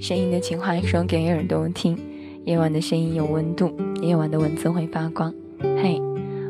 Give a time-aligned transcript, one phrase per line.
[0.00, 1.98] 声音的情话说给耳朵听，
[2.44, 5.34] 夜晚的声音有温度，夜晚的文字会发光。
[5.60, 6.00] 嘿，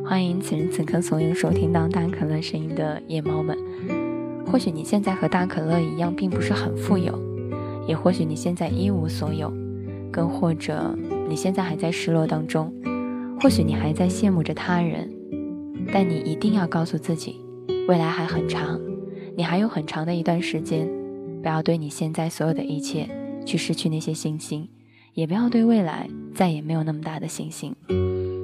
[0.04, 3.56] 欢迎此时此刻所有收听到大可乐声音的夜猫们。
[4.46, 7.18] 或许你现在和大可乐一样，并不是很富有，
[7.86, 9.50] 也或许你现在一无所有，
[10.12, 10.94] 更或者
[11.26, 12.70] 你现在还在失落当中，
[13.40, 15.10] 或许你还在羡慕着他人，
[15.90, 17.40] 但你一定要告诉自己，
[17.88, 18.78] 未来还很长，
[19.34, 20.86] 你还有很长的一段时间。
[21.40, 23.08] 不要对你现在所有的一切
[23.44, 24.68] 去失去那些信心，
[25.14, 27.74] 也不要对未来再也没有那么大的信心。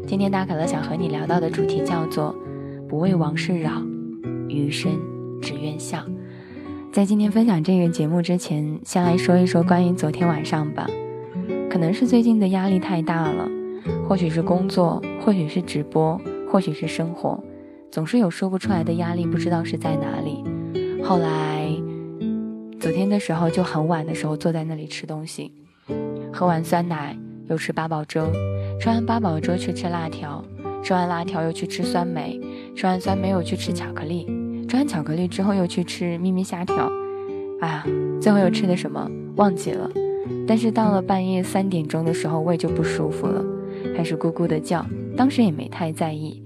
[0.07, 2.35] 今天大可乐想和你聊到的主题叫做
[2.89, 3.83] “不为往事扰，
[4.49, 4.93] 余生
[5.41, 6.05] 只愿笑”。
[6.93, 10.87] 在今天分享这个节目之前，先来说一说关于昨天晚上吧。
[11.71, 13.49] 可能是最近的压力太大了，
[14.09, 17.43] 或许是工作，或许是直播，或许是生活，
[17.91, 20.45] 总是有说不出来的压力，不知道是在哪里。
[21.03, 21.64] 后来。
[22.85, 25.51] 昨天的时候就很晚的时候坐在那里吃东西，
[26.31, 27.19] 喝完酸奶
[27.49, 28.31] 又吃八宝粥，
[28.79, 30.45] 吃完八宝粥去吃辣条，
[30.83, 32.39] 吃完辣条又去吃酸梅，
[32.77, 34.27] 吃完酸梅又去吃巧克力，
[34.69, 36.93] 吃完巧克力之后又去吃咪咪虾条，
[37.63, 37.87] 哎呀，
[38.21, 39.91] 最后又吃的什么忘记了，
[40.47, 43.43] 但是到了半夜三点钟的时候胃就不舒服了，
[43.97, 44.85] 开始咕咕的叫，
[45.17, 46.43] 当时也没太在意，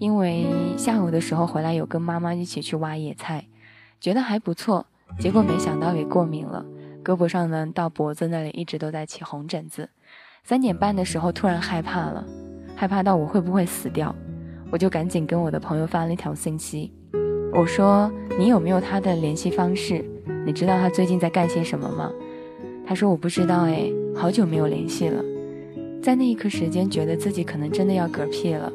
[0.00, 0.44] 因为
[0.76, 3.46] 下午的时候回来有跟妈妈一起去挖野菜，
[4.00, 4.86] 觉得还不错。
[5.18, 6.64] 结果没想到给过敏了，
[7.04, 9.88] 胳膊上呢到脖子那里一直都在起红疹子。
[10.44, 12.24] 三点半的时候突然害怕了，
[12.74, 14.14] 害怕到我会不会死掉，
[14.70, 16.92] 我就赶紧跟我的朋友发了一条信息，
[17.52, 20.04] 我说你有没有他的联系方式？
[20.46, 22.10] 你知道他最近在干些什么吗？
[22.86, 25.22] 他说我不知道哎，好久没有联系了。
[26.00, 28.72] 在那一刻时间，觉得自己可能真的要嗝屁了，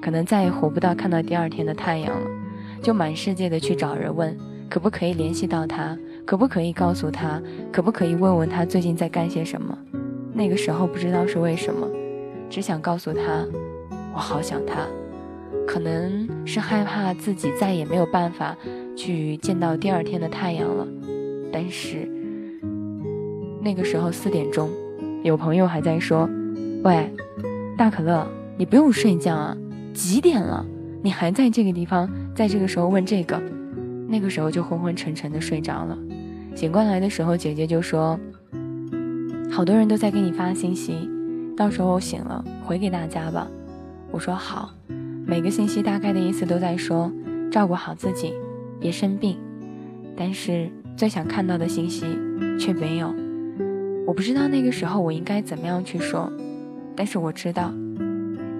[0.00, 2.28] 可能再也活不到看到第二天的太阳了，
[2.82, 4.36] 就满世界的去找人问。
[4.68, 5.96] 可不可以联系到他？
[6.24, 7.40] 可不可以告诉他？
[7.72, 9.76] 可不可以问问他最近在干些什么？
[10.32, 11.88] 那个时候不知道是为什么，
[12.50, 13.46] 只想告诉他，
[14.12, 14.86] 我好想他。
[15.66, 18.56] 可能是害怕自己再也没有办法
[18.96, 20.86] 去见到第二天的太阳了。
[21.52, 22.08] 但是
[23.62, 24.68] 那个时候四点钟，
[25.22, 26.28] 有朋友还在说
[26.84, 27.10] ：“喂，
[27.76, 28.26] 大可乐，
[28.58, 29.56] 你不用睡觉啊？
[29.94, 30.66] 几点了？
[31.02, 33.40] 你还在这个地方，在这个时候问这个？”
[34.08, 35.98] 那个时候就昏昏沉沉的睡着了，
[36.54, 38.18] 醒过来的时候，姐姐就说
[39.50, 41.10] ：“好多人都在给你发信息，
[41.56, 43.48] 到时候醒了回给大家吧。”
[44.12, 44.72] 我说好。
[45.26, 47.10] 每个信息大概的意思都在说
[47.50, 48.32] 照顾好自己，
[48.78, 49.36] 别生病。
[50.16, 52.06] 但是最想看到的信息
[52.60, 53.12] 却没有。
[54.06, 56.32] 我不知道那个时候我应该怎么样去说，
[56.94, 57.74] 但是我知道，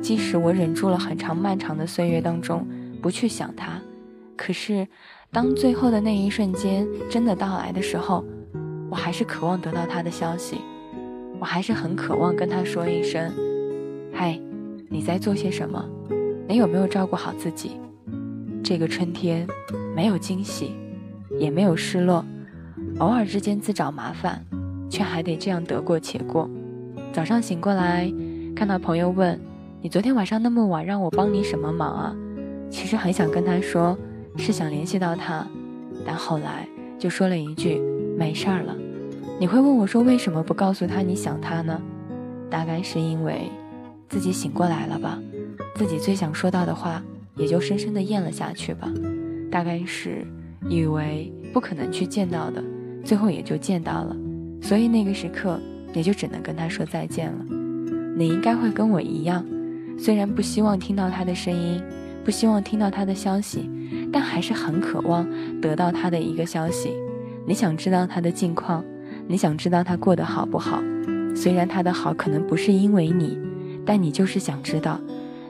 [0.03, 2.67] 即使我忍住了很长漫长的岁月当中
[3.01, 3.81] 不去想他，
[4.37, 4.89] 可是。
[5.33, 8.25] 当最后的那一瞬间真的到来的时候，
[8.89, 10.57] 我还是渴望得到他的消息，
[11.39, 13.31] 我还是很渴望跟他说一声
[14.15, 14.41] ：“嗨，
[14.89, 15.85] 你在做些什么？
[16.49, 17.73] 你有没有照顾好自己？”
[18.65, 19.47] 这个春天
[19.95, 20.73] 没有惊喜，
[21.39, 22.25] 也没有失落，
[22.99, 24.43] 偶尔之间自找麻烦，
[24.89, 26.49] 却还得这样得过且过。
[27.13, 28.11] 早上醒过来，
[28.55, 29.39] 看到朋友问
[29.83, 32.17] ：“你昨天晚上那么晚，让我帮你什么忙啊？”
[32.71, 33.99] 其实很想跟他说。
[34.37, 35.47] 是想联系到他，
[36.05, 37.81] 但后来就说了一句
[38.19, 38.77] 没事儿了。
[39.39, 41.81] 你会问我说为什么不告诉他你想他呢？
[42.49, 43.51] 大概是因为
[44.09, 45.19] 自己醒过来了吧，
[45.75, 47.03] 自己最想说到的话
[47.35, 48.89] 也就深深的咽了下去吧。
[49.51, 50.27] 大概是
[50.69, 52.63] 以为不可能去见到的，
[53.05, 54.17] 最后也就见到了，
[54.63, 55.61] 所以那个时刻
[55.93, 57.45] 也就只能跟他说再见了。
[58.17, 59.45] 你应该会跟我一样，
[59.99, 61.83] 虽然不希望听到他的声音，
[62.25, 63.71] 不希望听到他的消息。
[64.13, 65.29] 但还是很渴望
[65.61, 66.93] 得到他的一个消息，
[67.47, 68.85] 你想知道他的近况，
[69.27, 70.83] 你想知道他过得好不好。
[71.35, 73.39] 虽然他的好可能不是因为你，
[73.85, 75.01] 但你就是想知道，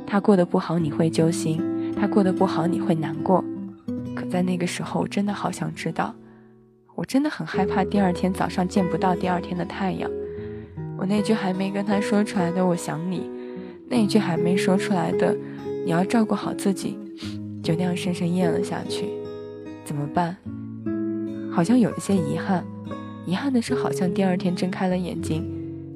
[0.06, 1.62] 他过得不好你会揪心，
[1.94, 3.44] 他过得不好你会难过。
[4.14, 6.14] 可在那个时候，我真的好想知道，
[6.94, 10.10] 我真的很害怕第二天早上见不到第二天的太阳。
[10.98, 13.30] 我那句还没跟他说出来的“我想你”，
[13.88, 15.36] 那句还没说出来的
[15.84, 16.98] “你要照顾好自己”。
[17.66, 19.08] 就那样深深咽了下去，
[19.84, 20.36] 怎么办？
[21.50, 22.64] 好像有一些遗憾。
[23.26, 25.44] 遗憾的是，好像第二天睁开了眼睛，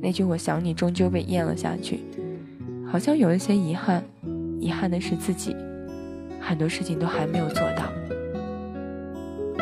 [0.03, 2.01] 那句“我想你”终究被咽了下去。
[2.91, 4.03] 好像有一些遗憾，
[4.59, 5.55] 遗憾的是自己
[6.41, 7.85] 很多事情都还没有做到。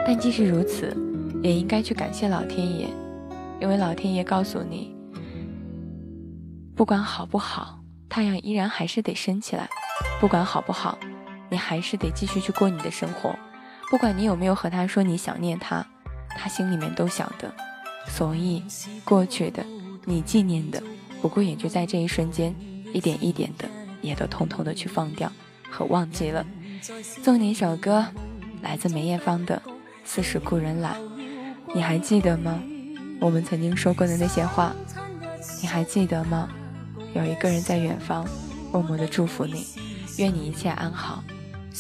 [0.06, 0.96] 但即使如此，
[1.42, 2.88] 也应该去感谢老天爷，
[3.60, 4.96] 因为老天爷告诉你，
[6.74, 9.68] 不管好不好，太阳依然还是得升起来。
[10.22, 10.98] 不管好不好。
[11.50, 13.34] 你还是得继续去过你的生活，
[13.90, 15.86] 不管你有没有和他说你想念他，
[16.30, 17.52] 他心里面都晓得。
[18.08, 18.64] 所以
[19.04, 19.64] 过去的
[20.04, 20.82] 你纪念的，
[21.20, 22.54] 不过也就在这一瞬间，
[22.92, 23.68] 一点一点的
[24.00, 25.30] 也都通通的去放掉
[25.70, 26.44] 和忘记了。
[27.00, 28.06] 送你一首歌，
[28.62, 29.60] 来自梅艳芳的
[30.04, 30.90] 《似是故人来》，
[31.74, 32.62] 你还记得吗？
[33.20, 34.72] 我们曾经说过的那些话，
[35.60, 36.48] 你还记得吗？
[37.14, 38.26] 有一个人在远方，
[38.72, 39.66] 默默的祝福你，
[40.18, 41.22] 愿你一切安好。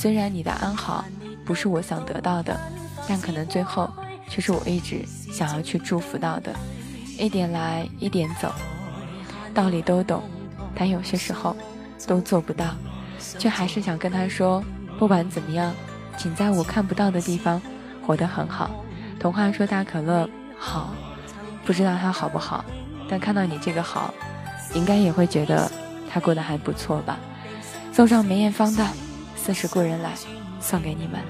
[0.00, 1.04] 虽然你的安好
[1.44, 2.56] 不是我想得到的，
[3.08, 3.90] 但可能最后
[4.28, 6.54] 却是我一直想要去祝福到的。
[7.18, 8.52] 一点来一点走，
[9.52, 10.22] 道理都懂，
[10.72, 11.56] 但有些时候
[12.06, 12.66] 都做不到，
[13.40, 14.62] 却还是想跟他说。
[15.00, 15.74] 不管怎么样，
[16.16, 17.60] 请在我看不到的地方
[18.06, 18.70] 活得很好。
[19.18, 20.94] 童话说大可乐好，
[21.64, 22.64] 不知道他好不好，
[23.10, 24.14] 但看到你这个好，
[24.74, 25.68] 应该也会觉得
[26.08, 27.18] 他过得还不错吧。
[27.92, 28.84] 送上梅艳芳的
[29.48, 30.14] 《似是故人来》，
[30.60, 31.22] 送给你们。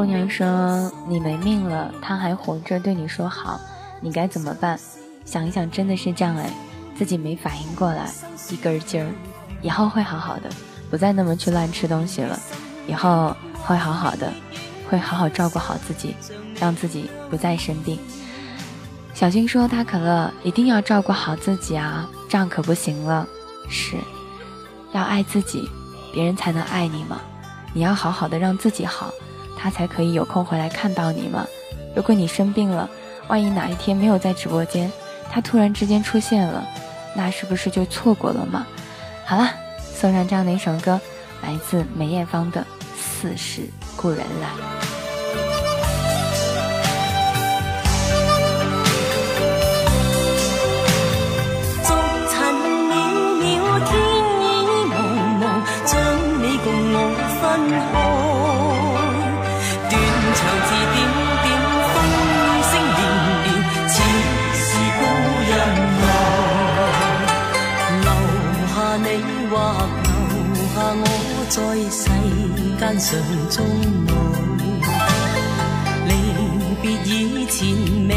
[0.00, 3.60] 姑娘说你没命了，他还活着对你说好，
[4.00, 4.80] 你该怎么办？
[5.26, 6.50] 想一想，真的是这样哎，
[6.96, 8.10] 自己没反应过来，
[8.48, 9.12] 一根筋儿。
[9.60, 10.48] 以后会好好的，
[10.90, 12.40] 不再那么去乱吃东西了，
[12.86, 14.32] 以后会好好的，
[14.88, 16.16] 会好好照顾好自己，
[16.58, 17.98] 让自己不再生病。
[19.12, 23.28] 小新说：“大可乐一定要照顾好自己啊，这样可不行了。
[23.68, 23.98] 是，
[24.92, 25.68] 要爱自己，
[26.10, 27.20] 别人才能爱你嘛。
[27.74, 29.12] 你要好好的让自己好，
[29.60, 31.46] 他才可以有空回来看到你嘛。
[31.94, 32.88] 如果你生病了，
[33.28, 34.90] 万一哪一天没有在直播间，
[35.30, 36.66] 他突然之间出现了，
[37.14, 38.66] 那是不是就错过了吗？
[39.26, 40.98] 好了，送上这样的一首歌，
[41.42, 42.60] 来自梅艳芳的
[42.96, 43.62] 《似是
[43.96, 44.48] 故人来》。”
[71.50, 71.58] 在
[71.90, 72.08] 世
[72.78, 73.20] 间上
[73.50, 73.66] 终
[74.06, 74.14] 老，
[76.06, 76.10] 离
[76.80, 77.58] 别以前
[78.08, 78.12] 未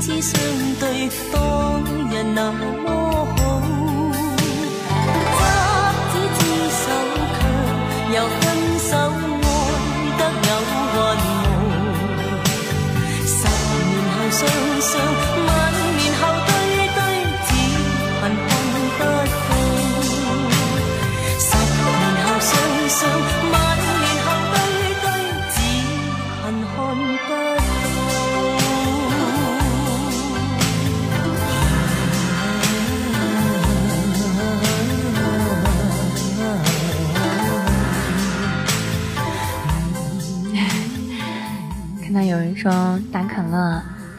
[0.00, 0.40] 知相
[0.80, 3.11] 对，当日那么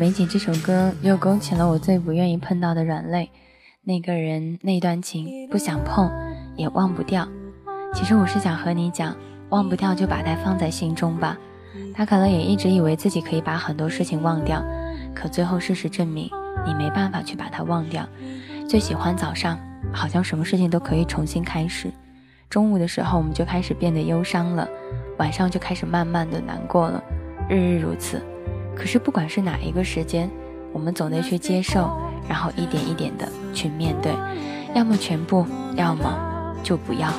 [0.04, 3.30] 梅姐这首歌又勾起了我最不愿意碰到的软肋。
[3.84, 6.12] 那个人，那段情，不想碰，
[6.58, 7.26] 也忘不掉。
[7.94, 9.16] 其实我是想和你讲，
[9.48, 11.38] 忘不掉就把它放在心中吧。
[11.96, 14.62] 他可能也一直以为自己可以把很多事情忘掉，
[15.16, 16.30] 可最后事实证明，
[16.66, 18.06] 你没办法去把它忘掉。
[18.68, 19.58] 最喜欢早上，
[19.94, 21.90] 好像什么事情都可以重新开始。
[22.50, 24.68] 中午的时候，我们就开始变得忧伤了，
[25.18, 27.02] 晚上就开始慢慢的难过了。”
[27.50, 28.22] 日日如此，
[28.76, 30.30] 可是不管是哪一个时间，
[30.72, 31.90] 我们总得去接受，
[32.28, 34.12] 然后一点一点的去面对，
[34.74, 36.04] 要么全部，要么
[36.64, 37.10] 就不要。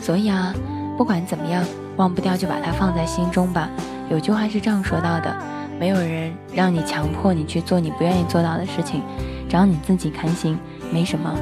[0.00, 0.54] 所以啊，
[0.96, 1.64] 不管怎么样，
[1.96, 3.68] 忘不掉就把它放在心中吧。
[4.08, 5.36] 有句话是这样说到的：
[5.78, 9.02] 没有人让你强迫你去做你不愿意做到的事情，
[9.48, 10.58] 只要你自己开心，
[10.92, 11.34] 没什么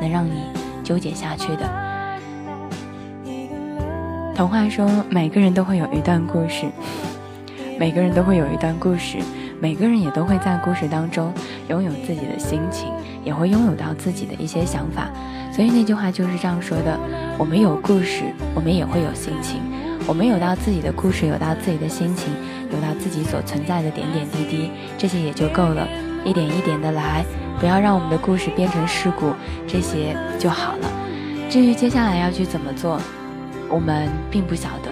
[0.00, 0.42] 能让你
[0.84, 1.70] 纠结下去的。
[4.34, 6.66] 童话说，每个人都会有一段故事。
[7.78, 9.18] 每个人都会有一段故事，
[9.60, 11.32] 每个人也都会在故事当中
[11.68, 12.88] 拥有自己的心情，
[13.24, 15.10] 也会拥有到自己的一些想法。
[15.52, 16.98] 所以那句话就是这样说的：
[17.38, 18.24] 我们有故事，
[18.54, 19.60] 我们也会有心情。
[20.06, 22.32] 我们有到自己的故事，有到自己的心情，
[22.70, 25.86] 有到自己所存在的点点滴滴，这些也就够了。
[26.24, 27.24] 一点一点的来，
[27.58, 29.32] 不要让我们的故事变成事故，
[29.66, 30.90] 这些就好了。
[31.50, 33.00] 至于接下来要去怎么做？
[33.68, 34.90] 我们并不晓得，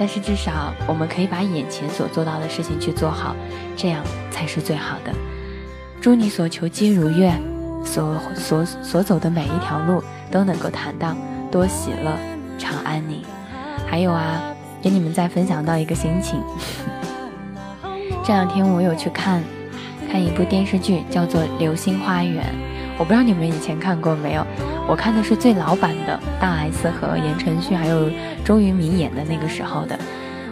[0.00, 3.36] 但是至少我们可以把眼前所做到的事情去做好，
[3.76, 5.12] 这样才是最好的。
[6.00, 7.38] 祝你所求皆如愿，
[7.84, 11.14] 所所所走的每一条路都能够坦荡，
[11.50, 12.16] 多喜乐，
[12.58, 13.22] 长安宁。
[13.86, 14.40] 还有啊，
[14.80, 16.40] 给你们再分享到一个心情。
[18.24, 19.44] 这两天我有去看，
[20.10, 22.42] 看一部电视剧，叫做《流星花园》。
[23.00, 24.46] 我不知道你们以前看过没有？
[24.86, 28.10] 我看的是最老版的，大 S 和言承旭还有
[28.44, 29.98] 周渝民演的那个时候的。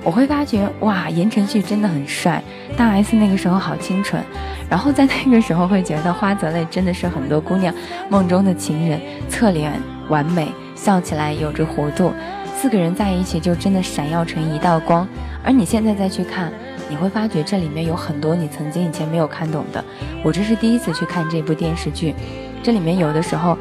[0.03, 2.43] 我会发觉，哇，言承旭真的很帅，
[2.75, 4.23] 大 S 那个时候好清纯。
[4.71, 7.75] 然后在那个时候会觉得花泽类真的是很多姑娘
[8.09, 9.71] 梦中的情人，侧脸
[10.09, 12.15] 完美，笑起来有着弧度，
[12.57, 15.07] 四个人在一起就真的闪耀成一道光。
[15.45, 16.51] 而你现在再去看，
[16.89, 19.85] 你会发觉这里面有很多你曾经以前没有看懂的。
[20.23, 22.15] 我这是第一次去看这部电视剧，
[22.63, 23.57] 这里面有的时候。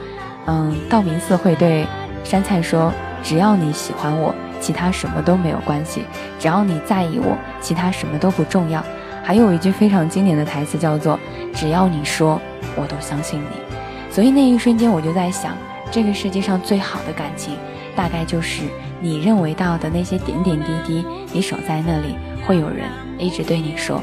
[0.50, 1.86] 嗯，道明寺会对
[2.24, 2.90] 杉菜说
[3.22, 6.04] ：“只要你喜欢我，其他什么都没有关系；
[6.40, 8.82] 只要你在意我，其他什么都不重要。”
[9.22, 11.20] 还有一句非常经典的台词叫做
[11.54, 12.40] ：“只要你说，
[12.78, 13.76] 我都相信你。”
[14.10, 15.52] 所以那一瞬间，我就在想，
[15.92, 17.58] 这个世界上最好的感情，
[17.94, 18.64] 大概就是
[19.02, 22.16] 你认为到的那些点点滴滴，你守在那里，
[22.48, 22.86] 会有人
[23.20, 24.02] 一直对你说。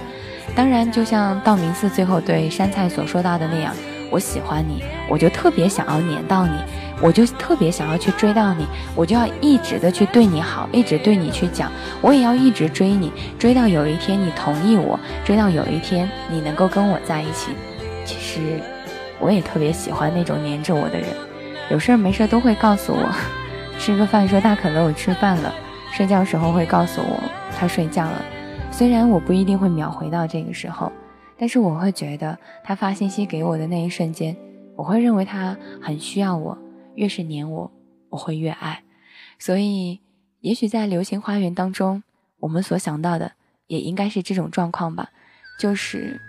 [0.55, 3.75] 当然，就像道明寺最后对杉菜所说到的那样。
[4.11, 6.53] 我喜欢你，我就特别想要黏到你，
[7.01, 17.53] 我就特别想要去追到你，我就要一直的去对你好，一直对你去讲，我也要一直追你，追到有一天你同意我，追到有一天你能够跟我在一起。
[18.05, 18.61] 其实，
[19.19, 21.09] 我也特别喜欢那种黏着我的人，
[21.71, 23.13] 有事儿没事都会告诉我，
[23.81, 25.53] 吃个饭说大可乐我吃饭了，
[25.93, 27.21] 睡觉时候会告诉我
[27.59, 28.25] 他睡觉了，
[28.77, 30.91] 虽然我不一定会秒回到这个时候。
[31.39, 34.37] 但是我会觉得，他发信息给我的那一瞬间，
[34.75, 36.59] 我会认为他很需要我。
[36.97, 37.71] 越是黏我，
[38.09, 38.83] 我会越爱。
[39.39, 40.01] 所以，
[40.41, 42.03] 也许在《流星花园》当中，
[42.41, 43.33] 我们所想到的
[43.69, 45.11] 也应该是这种状况吧，
[45.57, 46.21] 就是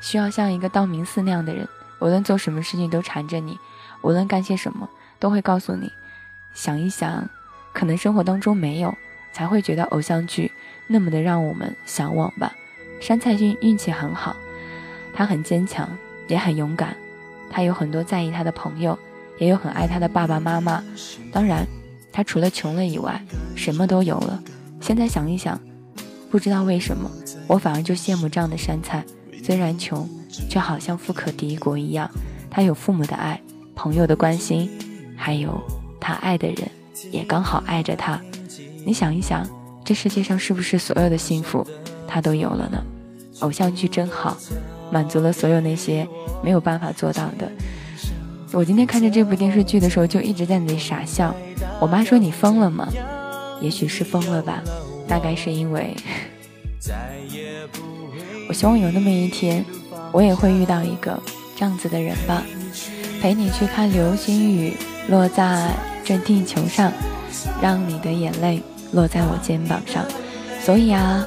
[0.00, 1.68] 需要像一个道明寺那样的人，
[2.00, 3.56] 无论做什么事情都缠着你，
[4.02, 4.88] 无论干些什么
[5.20, 5.88] 都会告诉你。
[6.54, 7.28] 想一想，
[7.72, 8.92] 可能生活当中没有，
[9.32, 10.50] 才会觉得偶像剧
[10.86, 12.54] 那么的让我们向往吧。
[13.00, 14.36] 山菜运运气很好。
[15.12, 15.88] 他很坚强，
[16.26, 16.96] 也很勇敢。
[17.50, 18.98] 他有很多在意他的朋友，
[19.38, 20.82] 也有很爱他的爸爸妈妈。
[21.30, 21.66] 当然，
[22.10, 23.22] 他除了穷了以外，
[23.54, 24.42] 什么都有了。
[24.80, 25.60] 现在想一想，
[26.30, 27.08] 不知道为什么，
[27.46, 29.04] 我反而就羡慕这样的山菜。
[29.42, 30.08] 虽然穷，
[30.50, 32.10] 却好像富可敌国一样。
[32.50, 33.40] 他有父母的爱，
[33.76, 34.68] 朋友的关心，
[35.16, 35.62] 还有
[36.00, 36.68] 他爱的人
[37.12, 38.20] 也刚好爱着他。
[38.84, 39.48] 你想一想，
[39.84, 41.66] 这世界上是不是所有的幸福，
[42.08, 42.82] 他都有了呢？
[43.40, 44.36] 偶像剧真好。
[44.92, 46.06] 满足了所有那些
[46.42, 47.50] 没有办法做到的。
[48.52, 51.34] 我今天看着这部电视剧的时候，就一直在那里傻笑。
[51.80, 52.88] 我妈说：“你疯了吗？”
[53.60, 54.62] 也许是疯了吧，
[55.08, 55.96] 大概是因为……
[58.48, 59.64] 我希望有那么一天，
[60.12, 61.20] 我也会遇到一个
[61.56, 62.44] 这样子的人吧，
[63.20, 64.74] 陪你去看流星雨
[65.08, 65.74] 落在
[66.04, 66.92] 这地球上，
[67.60, 68.62] 让你的眼泪
[68.94, 70.04] 落在我肩膀上。
[70.62, 71.26] 所以啊，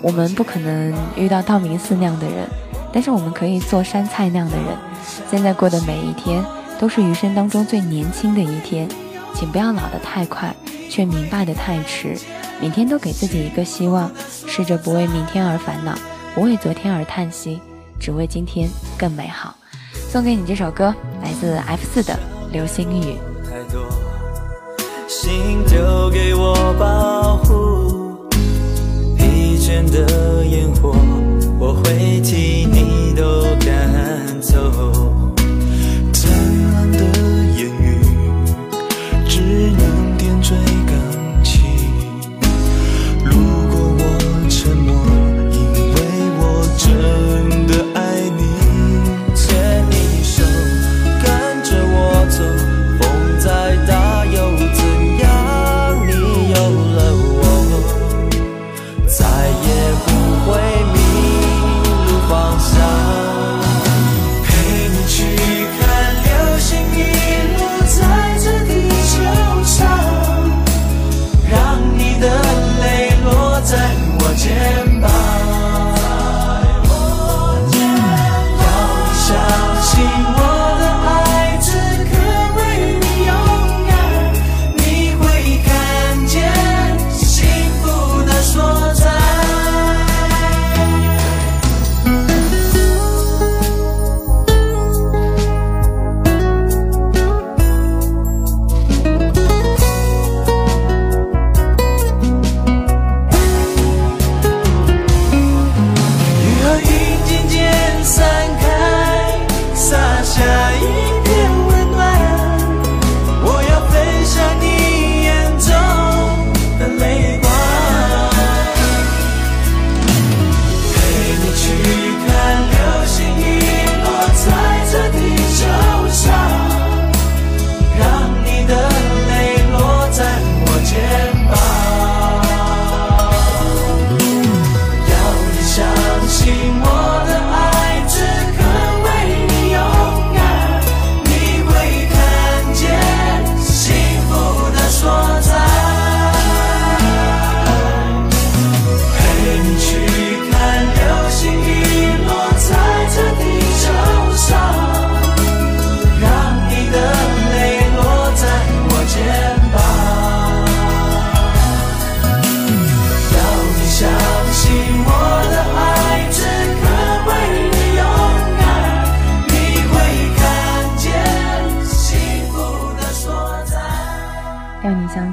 [0.00, 2.46] 我们不可能遇到道明寺那样的人。
[2.92, 4.66] 但是我们可以做山菜那样的人，
[5.30, 6.42] 现在过的每一天
[6.78, 8.88] 都是余生当中最年轻的一天，
[9.34, 10.54] 请不要老得太快，
[10.88, 12.16] 却明白的太迟。
[12.58, 14.10] 每天都给自己一个希望，
[14.46, 15.94] 试着不为明天而烦恼，
[16.34, 17.60] 不为昨天而叹息，
[18.00, 19.54] 只为今天更美好。
[20.08, 22.14] 送给你这首歌，来自 F 四的
[22.52, 23.16] 《流星雨》。
[25.08, 28.16] 心丢给我保护，
[29.16, 30.94] 疲倦的烟火。
[31.58, 35.05] 我会替你都赶走。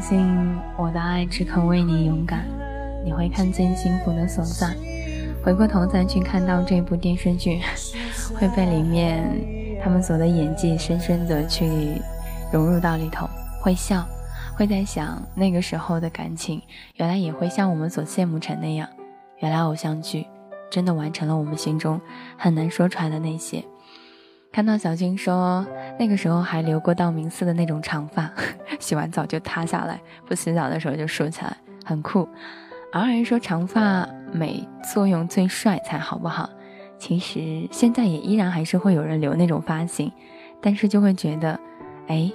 [0.03, 2.45] 信我的爱只肯为你勇敢，
[3.05, 4.75] 你会看见幸福的所在。
[5.41, 7.61] 回过头再去看到这部电视剧，
[8.35, 9.23] 会被里面
[9.81, 12.01] 他们所的演技深深的去
[12.51, 13.29] 融入到里头，
[13.61, 14.05] 会笑，
[14.57, 16.61] 会在想那个时候的感情，
[16.97, 18.85] 原来也会像我们所羡慕成那样。
[19.39, 20.27] 原来偶像剧
[20.69, 22.01] 真的完成了我们心中
[22.37, 23.63] 很难说出来的那些。
[24.53, 25.65] 看到小金说
[25.99, 28.31] 那个时候还留过道明寺的那种长发，
[28.79, 32.29] 洗完澡就塌下来，不洗澡的时候就竖起来，很酷。
[32.91, 36.47] 而人说长发美，作用最帅才好不好？
[36.99, 40.11] 其实现在也依然还是会有人留那种发型，
[40.61, 41.59] 但是就会觉得，
[42.05, 42.31] 哎，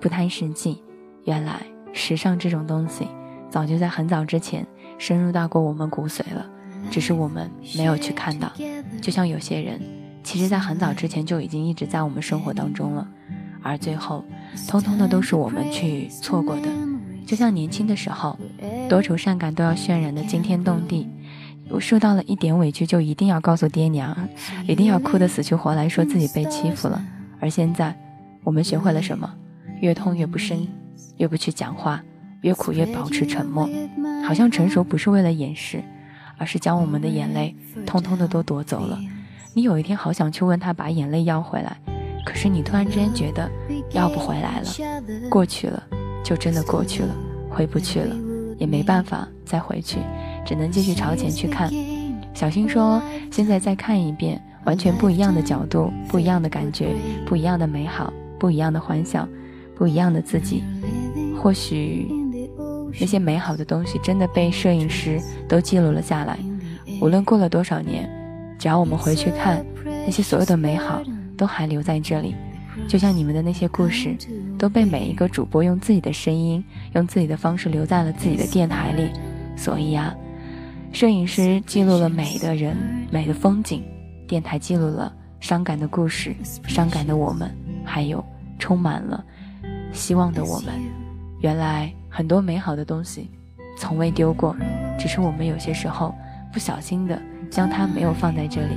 [0.00, 0.80] 不太实际。
[1.24, 1.60] 原来
[1.92, 3.08] 时尚这种东西，
[3.50, 4.64] 早就在很早之前
[4.96, 6.46] 深入到过我们骨髓了，
[6.88, 8.48] 只是我们没有去看到。
[9.02, 9.80] 就像有些人，
[10.28, 13.08] 其实在很早之前就已经一直在我们生活当中了，
[13.62, 14.22] 而最后，
[14.68, 16.68] 通通的都是我们去错过的。
[17.26, 18.38] 就像年轻的时候。
[18.90, 21.08] 多愁善感都要渲染的惊天动地，
[21.70, 24.14] 我受到了一点委屈就一定要告诉爹娘，
[24.66, 27.02] 一定要哭得死去活来，说自己被欺负了。
[27.40, 27.98] 而现在，
[28.44, 29.34] 我们学会了什么？
[29.80, 30.68] 越痛越不声，
[31.16, 32.02] 越不去讲话，
[32.42, 33.66] 越苦越保持沉默。
[34.26, 35.82] 好像成熟不是为了掩饰，
[36.36, 38.98] 而是将我们的眼泪通通的都夺走了。
[39.54, 41.76] 你有一天好想去问他把眼泪要回来，
[42.24, 43.50] 可是你突然之间觉得
[43.92, 44.66] 要不回来了，
[45.28, 45.82] 过去了
[46.24, 47.14] 就真的过去了，
[47.50, 48.14] 回不去了。
[48.58, 50.00] 也没办法再回去，
[50.44, 51.70] 只能继续朝前去看。
[52.34, 56.88] 小新说：“现在再看一遍，完全不一样的角度，不一样的感觉，
[57.24, 59.28] 不一样的美好，不一样的欢笑，
[59.76, 60.64] 不一样的自己。
[61.40, 62.10] 或许
[62.98, 66.36] 那些美好的东西真的被摄影师都记录了下来。
[67.00, 68.10] 无论过了多少年，
[68.58, 69.64] 只要我们回去看，
[70.04, 71.02] 那些所有的美好
[71.36, 72.34] 都还留在这里。”
[72.86, 74.16] 就像你们的那些故事，
[74.56, 79.10] 都被每一个主播用自己的声音，用自己的方式留在了自己的电台里。
[79.56, 80.14] 所以啊，
[80.92, 82.76] 摄影师记录了美的人、
[83.10, 83.82] 美的风景，
[84.28, 86.32] 电台记录了伤感的故事、
[86.68, 87.50] 伤感的我们，
[87.84, 88.24] 还有
[88.60, 89.24] 充满了
[89.92, 90.72] 希望的我们。
[91.40, 93.28] 原来很多美好的东西
[93.76, 94.56] 从未丢过，
[94.96, 96.14] 只是我们有些时候
[96.52, 98.74] 不小心的将它没有放在这里。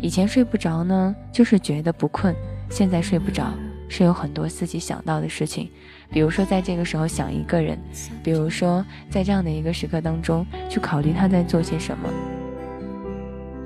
[0.00, 2.34] 以前睡不着呢，就是觉得不困。
[2.68, 3.52] 现在睡不着，
[3.88, 5.68] 是有很多自己想到的事情，
[6.10, 7.78] 比如说在这个时候想一个人，
[8.22, 12.08] 比如说在这样的一个时刻当中去考虑他在做些什么。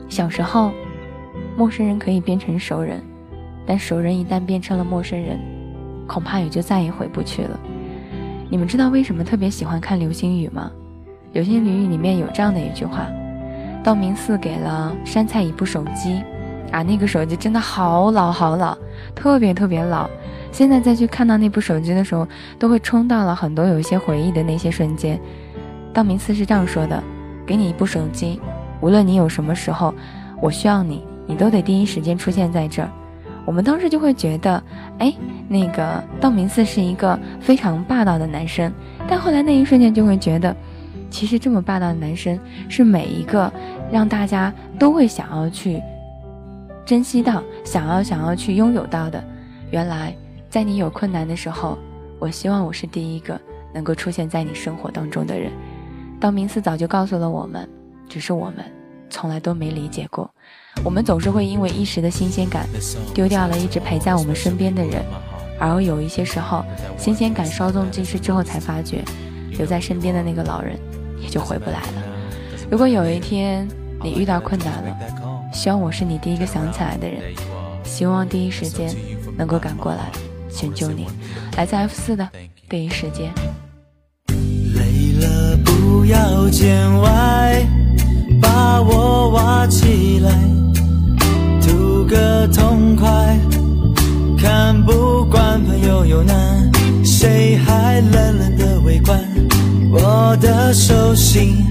[0.08, 0.72] 小时候，
[1.56, 3.00] 陌生人可以变成熟人，
[3.64, 5.38] 但熟人一旦变成了陌生人，
[6.06, 7.58] 恐怕也就再也回不去了。
[8.50, 10.70] 你们知道为什么特别喜欢看流星雨吗？
[11.32, 13.06] 流星雨里面有这样的一句话：
[13.86, 16.20] 道明寺给了杉菜一部手机。
[16.72, 18.76] 啊，那个手机真的好老好老，
[19.14, 20.10] 特别特别老。
[20.50, 22.26] 现在再去看到那部手机的时候，
[22.58, 25.20] 都会冲到了很多有一些回忆的那些瞬间。
[25.94, 27.00] 道明寺是这样说的
[27.46, 28.40] ：“给你一部手机，
[28.80, 29.94] 无论你有什么时候，
[30.42, 32.90] 我需要你，你都得第一时间出现在这儿。”
[33.46, 34.60] 我们当时就会觉得，
[34.98, 35.14] 哎，
[35.46, 38.72] 那个道明寺是一个非常霸道的男生。
[39.06, 40.54] 但后来那一瞬间就会觉得，
[41.10, 42.38] 其实这么霸道的男生
[42.68, 43.52] 是每一个
[43.90, 45.82] 让大家都会想要去。
[46.84, 49.22] 珍惜到想要想要去拥有到的，
[49.70, 50.14] 原来
[50.48, 51.76] 在你有困难的时候，
[52.18, 53.40] 我希望我是第一个
[53.74, 55.50] 能够出现在你生活当中的人。
[56.20, 57.68] 道明寺早就告诉了我们，
[58.08, 58.64] 只是我们
[59.10, 60.30] 从来都没理解过。
[60.84, 62.68] 我们总是会因为一时的新鲜感，
[63.12, 65.02] 丢掉了一直陪在我们身边的人，
[65.58, 66.64] 而有一些时候，
[66.96, 69.02] 新鲜感稍纵即逝之后，才发觉
[69.58, 70.78] 留在身边的那个老人
[71.20, 72.02] 也就回不来了。
[72.70, 73.66] 如果有一天
[74.02, 74.96] 你遇到困难了，
[75.52, 77.20] 希望我是你第一个想起来的人，
[77.84, 78.94] 希望第一时间
[79.36, 80.10] 能够赶过来
[80.50, 81.06] 拯救你。
[81.56, 82.28] 来自 F 四的
[82.68, 83.32] 第一时间。
[84.74, 87.66] 累了不要见外，
[88.42, 90.30] 把我挖起来，
[91.62, 93.38] 图个痛快。
[94.38, 96.70] 看不惯朋友有难，
[97.04, 99.35] 谁还冷冷的围观？
[99.98, 101.64] 我的手心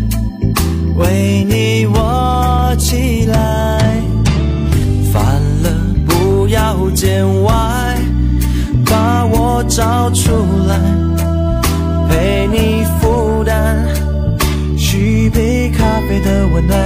[0.98, 4.02] 为你握起来。
[5.14, 5.24] 烦
[5.62, 5.70] 了
[6.08, 7.54] 不要见外，
[8.86, 10.32] 把我找出
[10.68, 10.78] 来，
[12.10, 13.88] 陪你负担，
[14.78, 16.78] 续杯咖啡的温暖，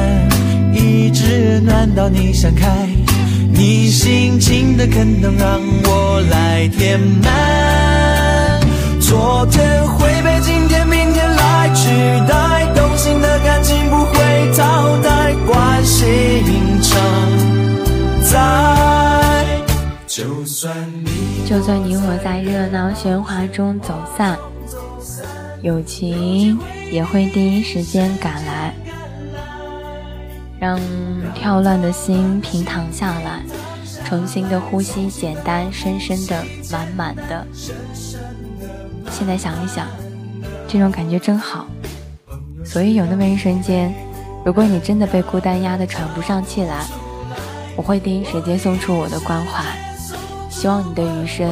[0.74, 2.68] 一直暖到你想开，
[3.52, 8.60] 你心情的坑洞让我来填满。
[9.00, 10.19] 昨天会
[13.10, 16.06] 心的感情不会淘汰，关系
[16.80, 17.02] 常
[18.22, 19.48] 在。
[20.06, 24.38] 就算你我在热闹喧哗中走散，
[25.64, 26.60] 友情
[26.92, 28.76] 也会第一时间赶来，
[30.60, 30.80] 让
[31.34, 33.42] 跳乱的心平躺下来，
[34.06, 37.44] 重新的呼吸，简单、深深的、满满的。
[39.10, 39.88] 现在想一想，
[40.68, 41.66] 这种感觉真好。
[42.64, 43.94] 所以有那么一瞬间，
[44.46, 46.86] 如果你真的被孤单压得喘不上气来，
[47.76, 49.64] 我会第一时间送出我的关怀，
[50.50, 51.50] 希望你的余生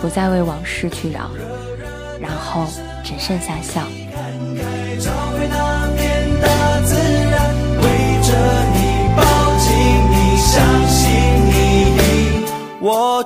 [0.00, 1.30] 不再为往事去扰，
[2.20, 2.66] 然后。
[3.02, 3.80] 只剩下笑。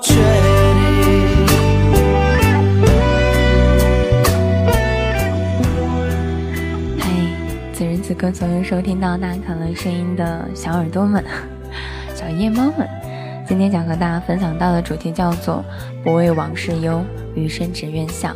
[0.01, 0.84] 嘿，
[8.15, 11.25] 此时此刻所有收听到大可乐声音的小耳朵们、
[12.15, 12.89] 小夜猫们，
[13.45, 15.65] 今天想和大家分享到的主题叫做
[16.05, 18.31] “不为往事忧，余生只愿笑”。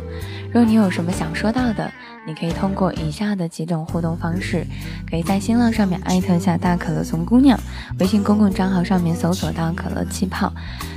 [0.51, 1.89] 若你有什么想说到的，
[2.27, 4.65] 你可以通过以下的几种互动方式：
[5.09, 7.57] 可以在新浪上面艾特下大可乐怂姑娘，
[7.99, 10.51] 微信公共账号上面搜索到可乐气泡，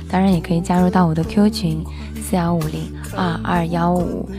[0.09, 1.83] 当然也可以加入到我的 Q 群
[2.21, 4.29] 四幺五零二二幺五，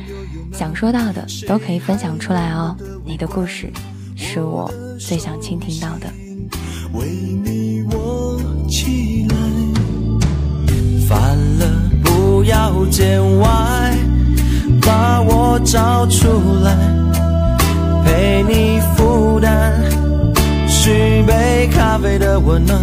[0.52, 2.76] 想说到的都可以分享出来哦。
[3.06, 3.72] 你的故事
[4.16, 6.06] 是我最想倾听到的。
[6.92, 7.06] 为
[7.44, 9.36] 你我起来，
[11.08, 11.66] 烦了
[12.04, 13.46] 不要见外。
[14.80, 16.28] 把我找出
[16.62, 16.76] 来，
[18.04, 19.72] 陪你负担，
[20.68, 22.78] 续杯咖啡的温暖，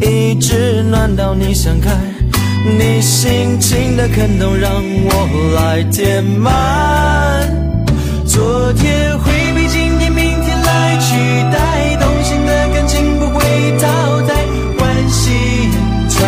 [0.00, 1.90] 一直暖到你想开。
[2.64, 7.46] 你心情的坑洞，让我来填满。
[8.26, 10.12] 昨天会比今天、
[11.00, 11.14] 期
[11.52, 13.38] 待，动心的感情不会
[13.78, 13.86] 淘
[14.22, 14.30] 汰，
[14.78, 15.70] 关系
[16.08, 16.18] 常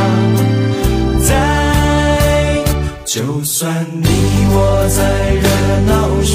[1.23, 2.65] 在，
[3.05, 4.09] 就算你。
[4.53, 4.99] 我在
[5.35, 5.47] 热
[5.87, 5.93] 闹
[6.25, 6.35] 喧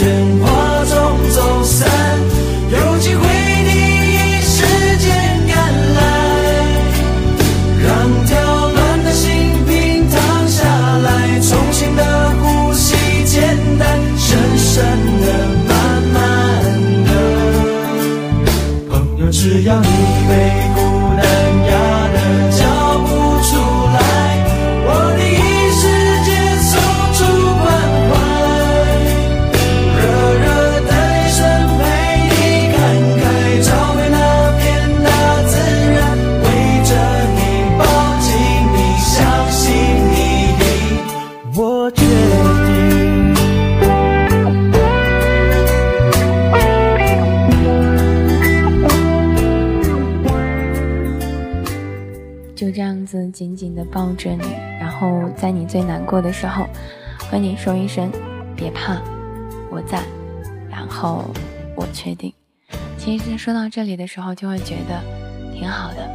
[53.92, 54.44] 抱着你，
[54.80, 56.66] 然后在你最难过的时候，
[57.30, 58.12] 和你说一声
[58.56, 59.02] “别怕，
[59.70, 60.04] 我在”，
[60.70, 61.26] 然后
[61.76, 62.34] 我确定。
[62.98, 65.02] 其实说到这里的时候，就会觉得
[65.54, 66.08] 挺好的。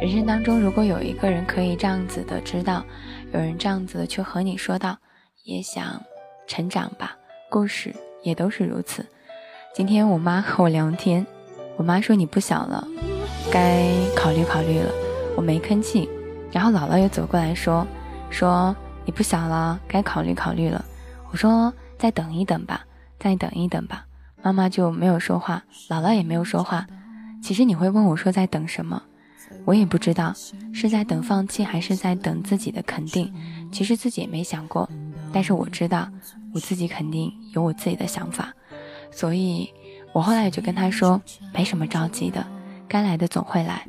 [0.00, 2.84] 人生当中，如果有一个人可以这样子的知道，
[3.32, 4.96] 有人这样子的去和你说道，
[5.44, 6.00] 也想
[6.46, 7.16] 成长吧。
[7.50, 9.04] 故事也都是如此。
[9.74, 11.26] 今天我妈和我聊天，
[11.76, 12.86] 我妈说你不小了，
[13.50, 14.90] 该考虑考虑了。
[15.36, 16.08] 我没吭气。
[16.50, 17.86] 然后姥姥又走过来说
[18.30, 20.84] ：“说你不小了，该考虑考虑了。”
[21.30, 22.84] 我说：“再等一等吧，
[23.18, 24.04] 再等一等吧。”
[24.42, 26.86] 妈妈就没有说话，姥姥也没有说话。
[27.42, 29.02] 其实你会问我说在等什么，
[29.64, 30.32] 我也不知道
[30.72, 33.32] 是在等放弃还是在等自己的肯定。
[33.70, 34.88] 其实自己也没想过，
[35.32, 36.08] 但是我知道
[36.54, 38.52] 我自己肯定有我自己的想法，
[39.10, 39.68] 所以
[40.12, 41.20] 我后来也就跟他说
[41.52, 42.46] 没什么着急的，
[42.88, 43.84] 该来的总会来。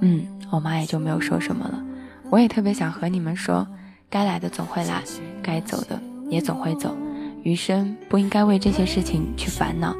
[0.00, 1.82] 嗯，我妈也就没有说什么了。
[2.32, 3.66] 我也特别想和你们说，
[4.08, 5.02] 该来的总会来，
[5.42, 6.96] 该走的也总会走。
[7.42, 9.94] 余生不应该为这些事情去烦恼，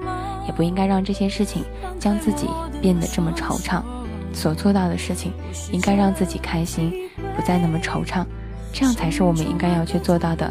[0.47, 1.63] 也不应该让这些事情
[2.01, 2.49] 将自己
[2.81, 3.83] 变得这么惆怅。
[4.33, 5.31] 所做到的事情，
[5.73, 6.91] 应该让自己开心，
[7.37, 8.25] 不再那么惆怅，
[8.73, 10.51] 这样才是我们应该要去做到的。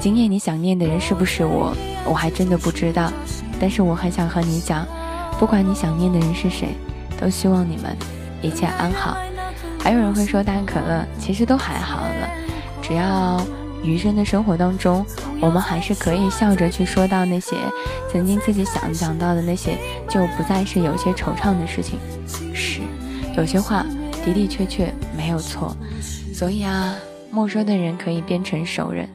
[0.00, 1.72] 今夜你想念的人是不是我？
[2.04, 3.12] 我还真的不知道。
[3.60, 4.84] 但是我很想和你讲，
[5.38, 6.70] 不管你想念的人是谁，
[7.16, 7.96] 都希望你们
[8.42, 9.16] 一切安好。
[9.86, 12.28] 还有人会说，大可乐其实都还好了，
[12.82, 13.40] 只要
[13.84, 15.06] 余生的生活当中，
[15.40, 17.54] 我们还是可以笑着去说到那些
[18.10, 22.00] 曾经自己想讲到的那些，就不再是有些惆怅的事情。
[22.52, 22.80] 是，
[23.36, 23.86] 有些话
[24.24, 25.76] 的的确确没有错。
[26.34, 26.92] 所以啊，
[27.30, 29.08] 陌生的人可以变成熟人，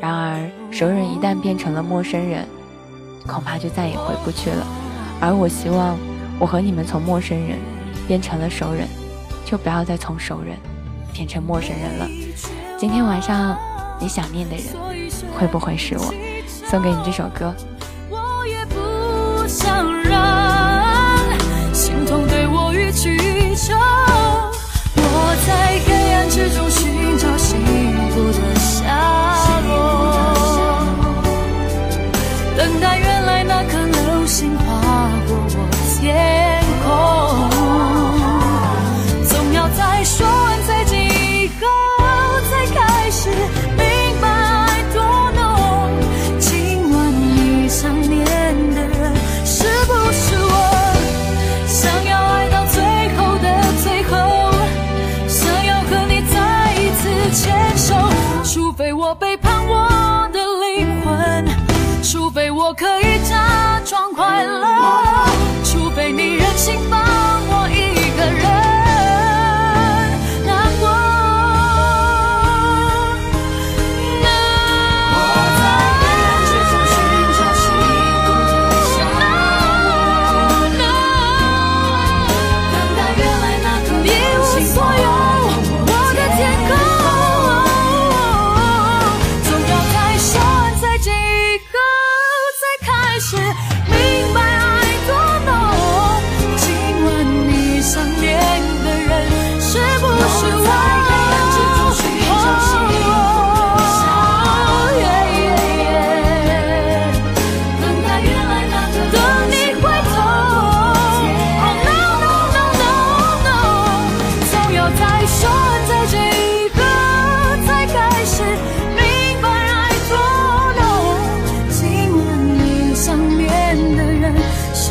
[0.00, 2.44] 然而熟人一旦变成了陌生人，
[3.28, 4.66] 恐怕就再也回不去了。
[5.20, 5.96] 而我希望，
[6.40, 7.56] 我和你们从陌生人
[8.08, 8.88] 变成了熟人。
[9.46, 10.58] 就不要再从熟人
[11.14, 12.08] 变成陌生人了。
[12.76, 13.56] 今天晚上
[14.00, 14.64] 你想念的人
[15.38, 16.12] 会不会是我？
[16.68, 17.54] 送给你这首歌。
[18.10, 19.95] 我也不想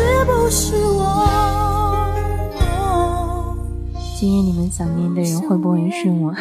[0.06, 1.26] 是不是我。
[4.16, 6.36] 今夜你们想念的人会不会是我？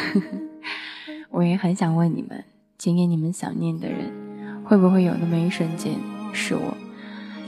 [1.33, 2.45] 我也很想问你们，
[2.77, 4.13] 今夜你们想念的人
[4.65, 5.95] 会不会有那么一瞬间
[6.35, 6.77] 是我？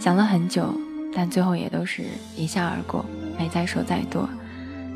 [0.00, 0.72] 想了很久，
[1.14, 2.02] 但最后也都是
[2.35, 3.05] 一笑而过，
[3.38, 4.26] 没再说再多。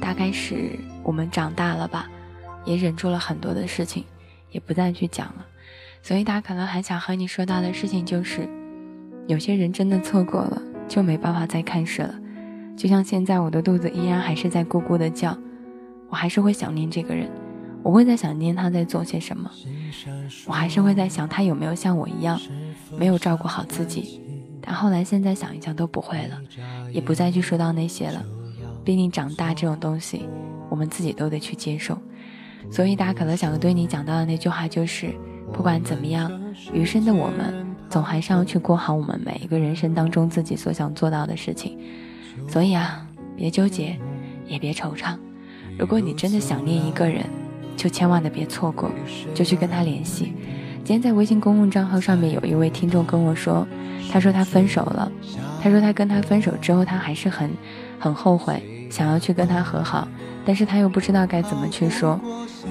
[0.01, 0.71] 大概是
[1.03, 2.09] 我们长大了吧，
[2.65, 4.05] 也忍住了很多的事情，
[4.51, 5.45] 也不再去讲了。
[6.03, 8.49] 所以他可能还想和你说到的事情就是，
[9.27, 12.13] 有些人真的错过了，就没办法再开始了。
[12.77, 15.37] 就像现在，我的肚子依然还是在咕咕的叫，
[16.09, 17.31] 我还是会想念这个人，
[17.83, 19.49] 我会在想念他在做些什么，
[20.47, 22.41] 我还是会在想他有没有像我一样，
[22.99, 24.21] 没有照顾好自己。
[24.61, 26.41] 但后来现在想一想都不会了，
[26.93, 28.25] 也不再去说到那些了。
[28.85, 30.27] 毕竟长大这种东西，
[30.69, 31.97] 我们自己都得去接受。
[32.71, 35.15] 所以大可乐想对你讲到的那句话就是：
[35.53, 36.31] 不管怎么样，
[36.73, 41.77] 余生的我们总还是要去过好我们每一个人生当中自己所想做到的事情。
[42.49, 43.99] 所以啊，别纠结，
[44.47, 45.17] 也别惆怅。
[45.79, 47.27] 如果你真的想念一个人，
[47.77, 48.91] 就千万的别错过，
[49.35, 50.33] 就去跟他联系。
[50.85, 53.67] 今天在微信公共账号上面有一位听众跟我说，
[54.11, 55.13] 他说他分手了，
[55.61, 57.51] 他说他跟他分手之后，他还是很。
[58.03, 60.09] 很后悔，想要去跟他和好，
[60.43, 62.19] 但是他又不知道该怎么去说。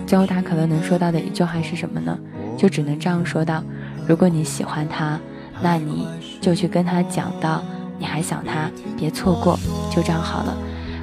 [0.08, 2.18] 最后他可能能说到的一句话是什么呢？
[2.58, 3.64] 就只能这样说道：
[4.10, 5.20] 如果你喜欢他，
[5.62, 6.08] 那你
[6.42, 7.62] 就去跟他讲到，
[8.00, 8.68] 你还想他，
[8.98, 9.56] 别错过，
[9.92, 10.58] 就这样好了。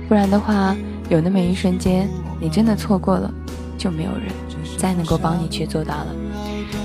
[0.09, 0.75] 不然的话，
[1.09, 2.09] 有那么一瞬间，
[2.41, 3.33] 你真的错过了，
[3.79, 4.23] 就没有人
[4.77, 6.07] 再能够帮你去做到了。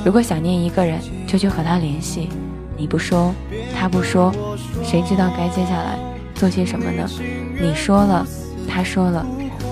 [0.05, 2.29] 如果想念一个人，就去和他联系。
[2.77, 3.33] 你不说，
[3.75, 4.31] 他不说，
[4.83, 5.97] 谁知道该接下来？
[6.35, 7.09] 做些什么呢？
[7.59, 8.23] 你说了，
[8.69, 9.25] 他说了，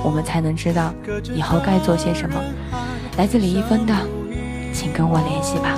[0.04, 0.92] 我们才能知道
[1.32, 2.42] 以后该做些什么。
[3.18, 3.94] 来自李易峰的，
[4.74, 5.78] 请跟我联系吧。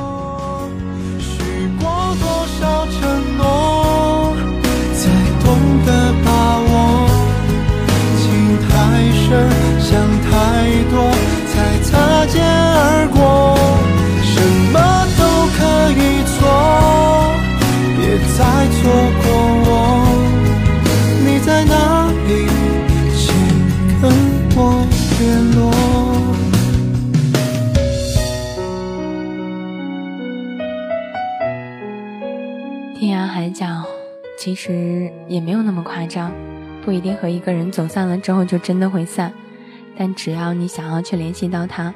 [35.32, 36.30] 也没有那么夸张，
[36.84, 39.32] 不一定和一个人走散了之后就真的会散。
[39.98, 41.94] 但只要你想要去联系到他，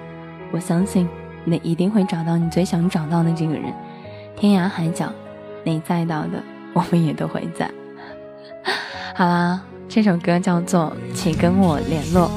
[0.51, 1.05] 我相信
[1.43, 3.73] 你一定会找到你最想找到的这个人。
[4.37, 5.11] 天涯海角，
[5.65, 6.41] 你在到的，
[6.73, 7.69] 我们也都会在。
[9.13, 12.27] 好啦，这首歌叫做《请跟我联络》。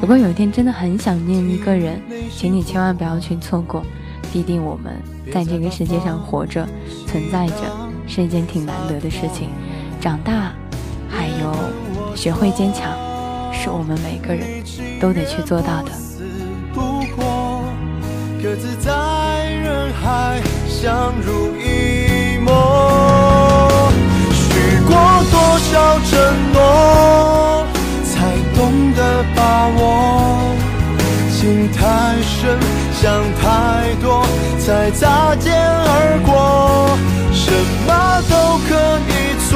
[0.00, 3.84] 如果有一天真的很想念一个人，请你千万不要去错过。
[4.32, 4.92] 毕竟我们
[5.32, 6.66] 在这个世界上活着、
[7.06, 7.62] 存在着，
[8.08, 9.50] 是一件挺难得的事情。
[10.00, 10.52] 长大，
[11.10, 11.52] 还有
[12.14, 12.82] 学会坚强，
[13.52, 14.62] 是我们每个人
[15.00, 15.90] 都得去做到的。
[18.40, 18.92] 各自在
[19.64, 22.52] 人海相濡以沫。
[24.32, 24.94] 许过
[25.32, 26.16] 多少承
[26.52, 27.66] 诺，
[28.04, 28.58] 才懂
[28.94, 29.80] 得把握？
[31.32, 32.56] 情太深，
[32.92, 34.24] 想太多，
[34.60, 36.96] 才擦肩而过。
[37.48, 37.54] 什
[37.86, 37.90] 么
[38.28, 38.32] 都
[38.68, 38.70] 可
[39.08, 39.10] 以
[39.48, 39.52] 做，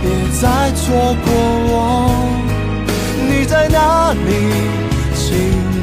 [0.00, 0.04] 别
[0.40, 0.80] 再错
[1.24, 1.28] 过
[1.68, 1.74] 我。
[3.28, 3.76] 你在哪
[4.14, 4.18] 里？
[5.14, 5.26] 请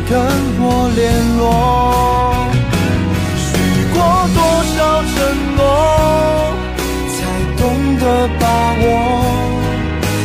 [0.10, 0.12] 跟
[0.60, 0.65] 我
[0.96, 0.98] 联
[1.38, 1.39] 络。
[3.38, 3.46] 许
[3.93, 3.96] 过
[4.34, 4.38] 多
[4.74, 4.76] 少
[5.13, 5.15] 承
[5.56, 5.62] 诺？
[7.13, 7.15] 才
[7.56, 7.62] 懂
[8.00, 8.04] 得
[8.39, 8.43] 把
[8.82, 8.86] 握，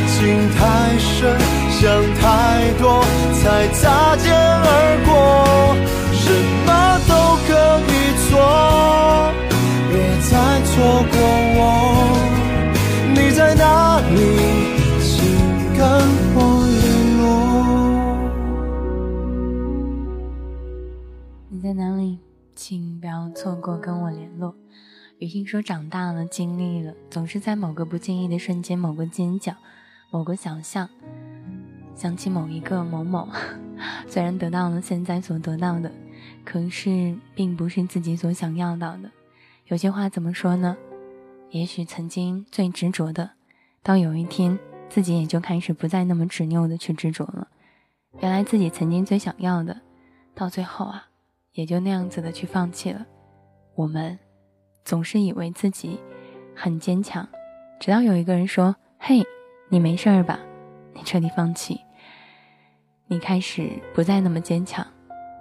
[0.08, 0.16] 情
[0.56, 0.60] 太
[0.98, 1.20] 深，
[1.78, 1.80] 想
[2.20, 2.22] 太
[2.80, 3.04] 多，
[3.42, 4.66] 才擦肩而
[5.04, 5.10] 过。
[6.14, 6.24] 什
[6.64, 6.68] 么
[7.06, 7.10] 都
[7.46, 7.50] 可
[7.92, 7.92] 以
[8.30, 8.32] 做，
[10.72, 11.16] 错过
[11.54, 11.60] 我。
[13.12, 14.16] 你在哪里？
[15.02, 15.12] 请
[15.76, 15.84] 跟
[16.34, 16.36] 我
[16.80, 16.82] 联
[17.18, 17.22] 络。
[21.50, 22.18] 你在哪里？
[22.56, 24.54] 请不要错过跟我联络。
[25.18, 29.52] 雨欣说：“长大了，经历了，总是在某个不经意的瞬间，某个尖角，
[30.10, 30.88] 某个想象，
[31.94, 33.28] 想起某一个某某。
[34.08, 35.92] 虽然得到了现在所得到的，
[36.46, 39.10] 可是并不是自己所想要到的。
[39.72, 40.76] 有些话怎么说呢？
[41.48, 43.30] 也许曾经最执着的，
[43.82, 44.58] 到有一天
[44.90, 47.48] 自己也就开始不再那么执拗的去执着了。
[48.20, 49.80] 原来自己曾经最想要的，
[50.34, 51.06] 到最后啊，
[51.52, 53.06] 也就那样子的去放弃了。
[53.74, 54.18] 我们。”
[54.84, 55.98] 总是以为自己
[56.54, 57.26] 很坚强，
[57.80, 59.22] 直到有一个人说：“嘿，
[59.70, 60.38] 你没事儿吧？”
[60.92, 61.80] 你彻底放弃，
[63.06, 64.86] 你开始不再那么坚强，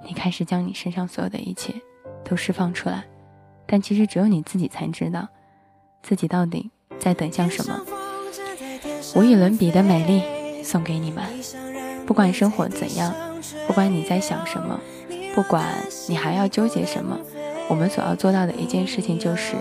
[0.06, 1.74] 你开始将你身上所有的一切
[2.24, 3.04] 都释放出来。
[3.72, 5.30] 但其实只有你自己才知道，
[6.04, 7.80] 自己到底在等向什么。
[9.16, 11.24] 无与伦比的美丽送给你们。
[12.06, 13.16] 不管生活怎样，
[13.68, 14.78] 不管你在想什么，
[15.34, 15.66] 不管
[16.10, 17.18] 你还要纠结什么，
[17.70, 19.56] 我们所要做到的一件事情就是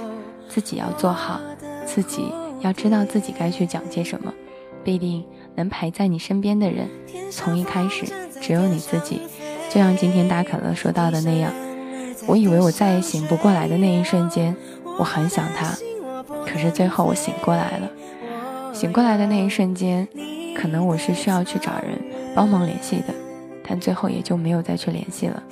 [0.49, 1.40] 自己要做好，
[1.87, 4.35] 自己要知道自己该去讲些什么。
[4.83, 6.88] 必定能陪在你身边的人，
[7.31, 8.07] 从一开始
[8.40, 9.20] 只有你自己。
[9.68, 11.53] 就像今天大可乐说到的那样，
[12.26, 14.54] 我以为我再也醒不过来的那一瞬间，
[14.98, 15.74] 我很想他，
[16.46, 17.90] 可是最后我醒过来了。
[18.72, 20.06] 醒过来的那一瞬间，
[20.54, 21.98] 可能我是需要去找人
[22.35, 23.06] 帮忙联系的，
[23.66, 25.42] 但最后也就没有再去联系了。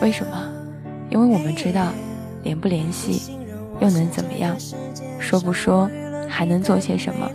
[0.00, 0.52] 为什么？
[1.10, 1.86] 因为我们知道，
[2.42, 3.36] 联不联系
[3.80, 4.56] 又能怎么样？
[5.18, 5.88] 说不说
[6.28, 7.30] 还能做些什么？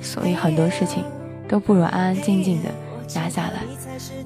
[0.00, 1.04] 所以很多事情
[1.46, 2.70] 都不如安安静静的
[3.14, 3.62] 压下来。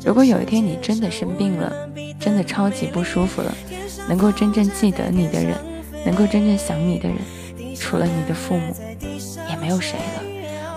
[0.04, 1.72] 如果有一天你真的生病了，
[2.20, 3.52] 真的超级不舒服了，
[4.08, 5.54] 能够真正记得你的人，
[6.04, 7.16] 能够真正想你的人，
[7.76, 8.74] 除了你的父母，
[9.50, 10.22] 也没有谁了。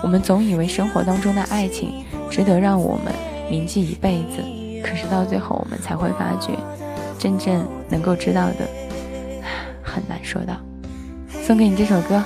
[0.04, 3.14] 我们总以为生活当中的爱情值得让我们
[3.50, 4.44] 铭记一辈子，
[4.84, 6.52] 可是到最后我们才会发觉，
[7.18, 8.68] 真正能够知道的
[9.82, 10.56] 很难说到。
[11.44, 12.24] 送给你这首歌，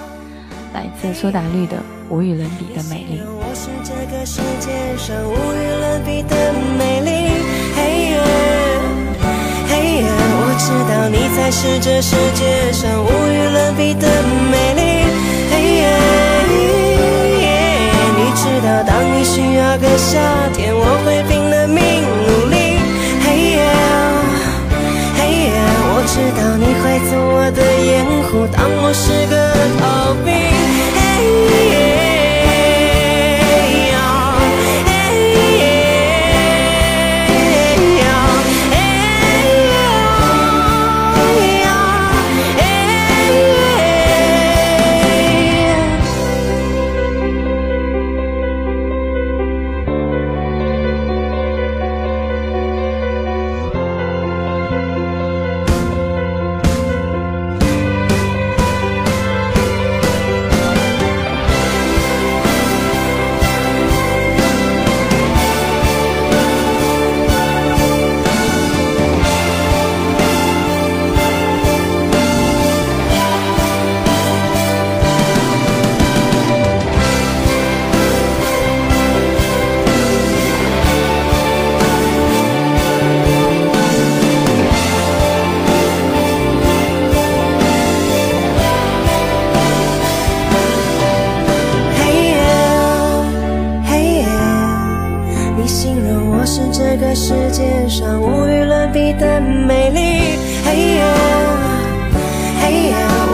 [0.74, 1.78] 来自苏打绿的。
[2.12, 3.22] 无与伦比的美丽。
[3.24, 7.31] 我是这个世界上无与伦比的美丽。
[10.64, 14.08] 知道你才是这世界上无与伦比的
[14.52, 14.82] 美丽。
[15.50, 15.90] 嘿耶，
[18.16, 20.20] 你知道当你需要个夏
[20.54, 21.84] 天，我会拼了命
[22.28, 22.78] 努力。
[23.26, 23.26] 嘿
[23.58, 23.66] 耶，
[25.18, 25.50] 嘿耶，
[25.90, 29.34] 我知道你会做我的掩护，当我是个
[29.80, 30.32] 逃兵。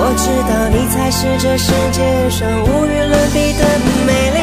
[0.09, 4.37] 我知道你才是这世界上无与伦比的美丽。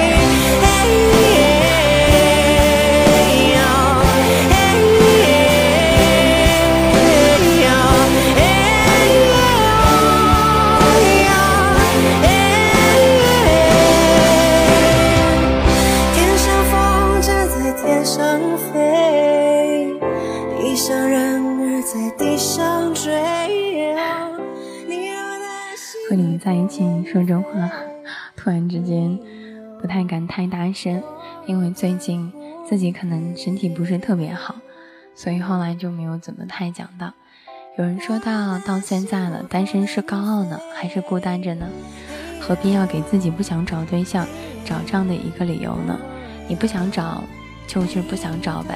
[27.15, 27.71] 说真话，
[28.35, 29.17] 突然之间
[29.81, 31.01] 不太敢太大声，
[31.47, 32.33] 因为最近
[32.69, 34.57] 自己可能身体不是特别好，
[35.15, 37.13] 所以后来就没有怎么太讲到。
[37.79, 41.69] 有人说到到现在了，单身是高傲呢，还是孤单着呢？
[42.41, 44.27] 何必要给自己不想找对象
[44.65, 45.97] 找这样的一个理由呢？
[46.49, 47.23] 你不想找，
[47.69, 48.75] 就是不想找呗；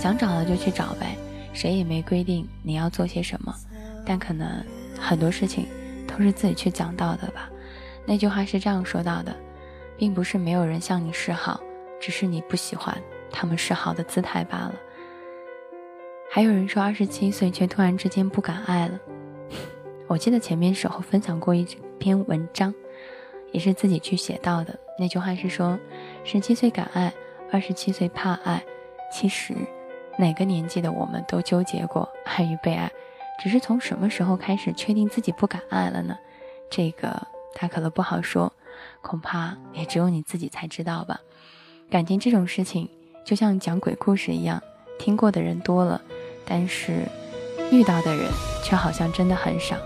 [0.00, 1.16] 想找了就去找呗。
[1.52, 3.54] 谁也没规定你要做些什么，
[4.04, 4.64] 但可能
[4.98, 5.64] 很多事情。
[6.08, 7.48] 都是自己去讲到的吧？
[8.08, 9.36] 那句话是这样说到的，
[9.98, 11.60] 并不是没有人向你示好，
[12.00, 12.96] 只是你不喜欢
[13.30, 14.74] 他们示好的姿态罢了。
[16.30, 18.98] 还有人说二十七岁却突然之间不敢爱了。
[20.08, 21.66] 我记得前面时候分享过一
[21.98, 22.74] 篇文章，
[23.52, 24.74] 也是自己去写到的。
[24.98, 25.78] 那句话是说，
[26.24, 27.12] 十七岁敢爱，
[27.52, 28.64] 二十七岁怕爱。
[29.12, 29.54] 其实，
[30.16, 32.90] 哪个年纪的我们都纠结过爱与被爱。
[33.38, 36.16] 只是从什么时候开始确定自己不敢爱了呢？
[36.70, 37.14] 这个
[37.60, 38.52] 他可乐不好说，
[39.02, 41.18] 恐怕也只有你自己才知道吧。
[41.90, 42.88] 感情这种事情
[43.26, 44.62] 就像讲鬼故事一样，
[44.96, 46.00] 听过的人多了，
[46.46, 47.02] 但是
[47.72, 48.30] 遇到的人
[48.62, 49.76] 却好像真的很少。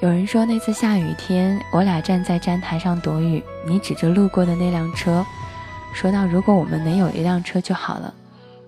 [0.00, 5.24] 有人说那次下雨天，我俩站在站台上躲雨，你指着路过的那辆车，
[5.94, 8.12] 说到如果我们能有一辆车就好了。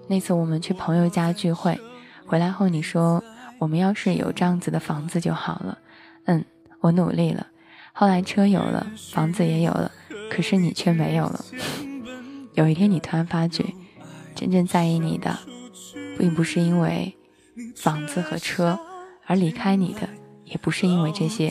[0.07, 1.77] 那次我们去朋友家聚会，
[2.25, 3.21] 回来后你说。
[3.59, 5.79] 我们要是有这样子的房子就好了。
[6.27, 6.45] 嗯，
[6.81, 7.47] 我努力了。
[7.99, 9.90] 后来车有了，房子也有了，
[10.30, 11.42] 可是你却没有了。
[12.53, 13.64] 有一天，你突然发觉，
[14.34, 15.34] 真正在意你的，
[16.18, 17.16] 并不是因为
[17.74, 18.78] 房子和车，
[19.24, 20.07] 而离开你的，
[20.44, 21.51] 也不是因为这些。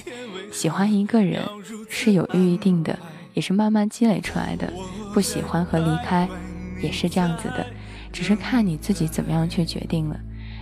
[0.52, 1.42] 喜欢一个人
[1.90, 3.00] 是有预定的，
[3.34, 4.72] 也是慢慢积累出来的。
[5.16, 6.30] 不喜欢和离开，
[6.80, 7.66] 也是这样子的，
[8.14, 10.20] 只是看你自己怎么样去决定了。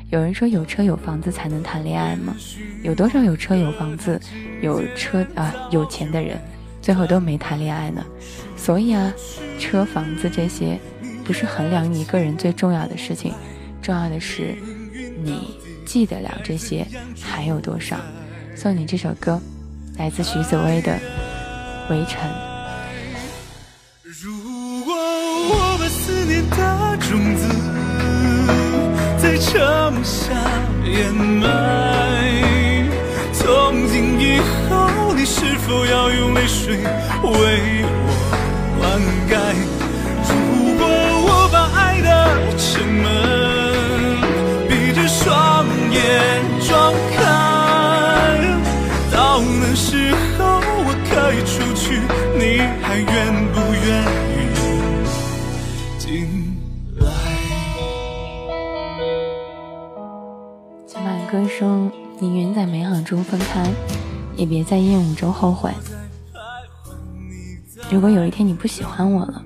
[0.09, 2.35] 有人说有车有房子才能谈恋爱吗？
[2.83, 4.19] 有多少有车有房子、
[4.61, 6.39] 有车啊有钱的人，
[6.81, 8.05] 最后都没谈恋爱呢？
[8.55, 9.11] 所以啊，
[9.59, 10.79] 车房子这些
[11.23, 13.33] 不是衡量一个人最重要的事情，
[13.81, 14.55] 重要的是
[15.23, 16.85] 你记得了这些
[17.21, 17.97] 还有多少。
[18.55, 19.41] 送你这首歌，
[19.97, 20.91] 来自徐子薇的
[21.89, 22.21] 《围城》。
[24.21, 27.47] 如果我把思念的种子
[29.23, 30.33] 在城下
[30.83, 31.47] 掩埋，
[33.31, 38.11] 从今以后，你是否要用泪水为我
[38.77, 38.99] 灌
[39.31, 39.33] 溉？
[40.27, 40.33] 如
[40.77, 40.83] 果
[41.25, 42.09] 我把爱的
[42.57, 43.07] 城门
[44.67, 45.95] 闭着双眼
[46.67, 47.23] 撞开，
[61.33, 63.67] 歌声：“宁愿在美好中分开，
[64.35, 65.71] 也别在厌恶中后悔。
[67.89, 69.43] 如果有一天你不喜欢我了，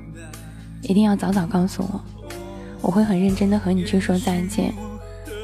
[0.82, 2.02] 一定要早早告诉我，
[2.82, 4.74] 我会很认真的和你去说再见。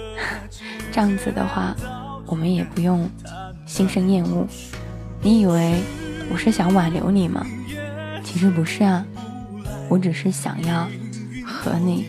[0.92, 1.74] 这样子的话，
[2.26, 3.10] 我们也不用
[3.66, 4.46] 心生厌恶。
[5.22, 5.82] 你以为
[6.30, 7.48] 我是想挽留你吗？
[8.22, 9.06] 其实不是啊，
[9.88, 10.90] 我只是想要
[11.46, 12.08] 和你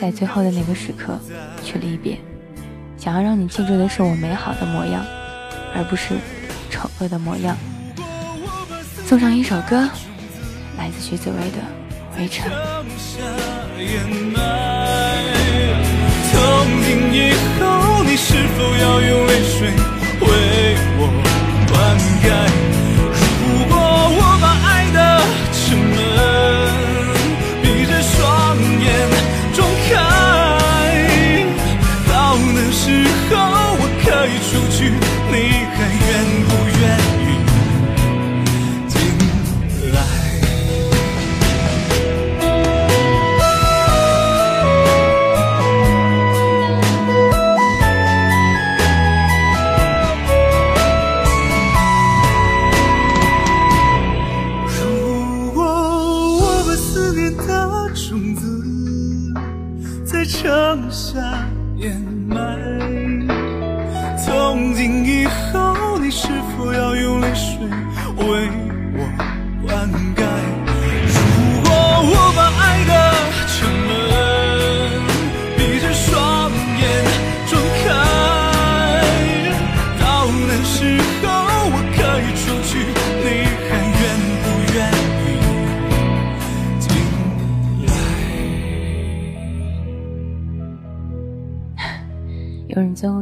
[0.00, 1.18] 在最后的那个时刻
[1.62, 2.18] 去离别。”
[3.04, 5.04] 想要让你记住的是我美好的模样，
[5.76, 6.14] 而不是
[6.70, 7.54] 丑恶的模样。
[9.04, 9.86] 送上一首歌，
[10.78, 11.58] 来自徐子薇的
[12.18, 12.50] 《围城》。
[16.32, 16.40] 从
[16.86, 19.68] 今以后，你是否要用泪水
[20.22, 20.26] 为
[20.96, 21.02] 我
[21.68, 21.76] 灌
[22.24, 22.73] 溉？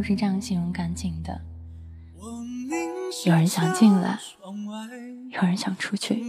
[0.03, 1.41] 是这样形容感情的：
[3.27, 4.19] 有人想进来，
[5.31, 6.23] 有人想出去。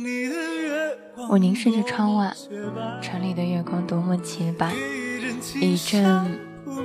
[1.30, 2.34] 我凝视着窗外，
[3.02, 4.74] 城里的月光多么洁白，
[5.62, 6.40] 一阵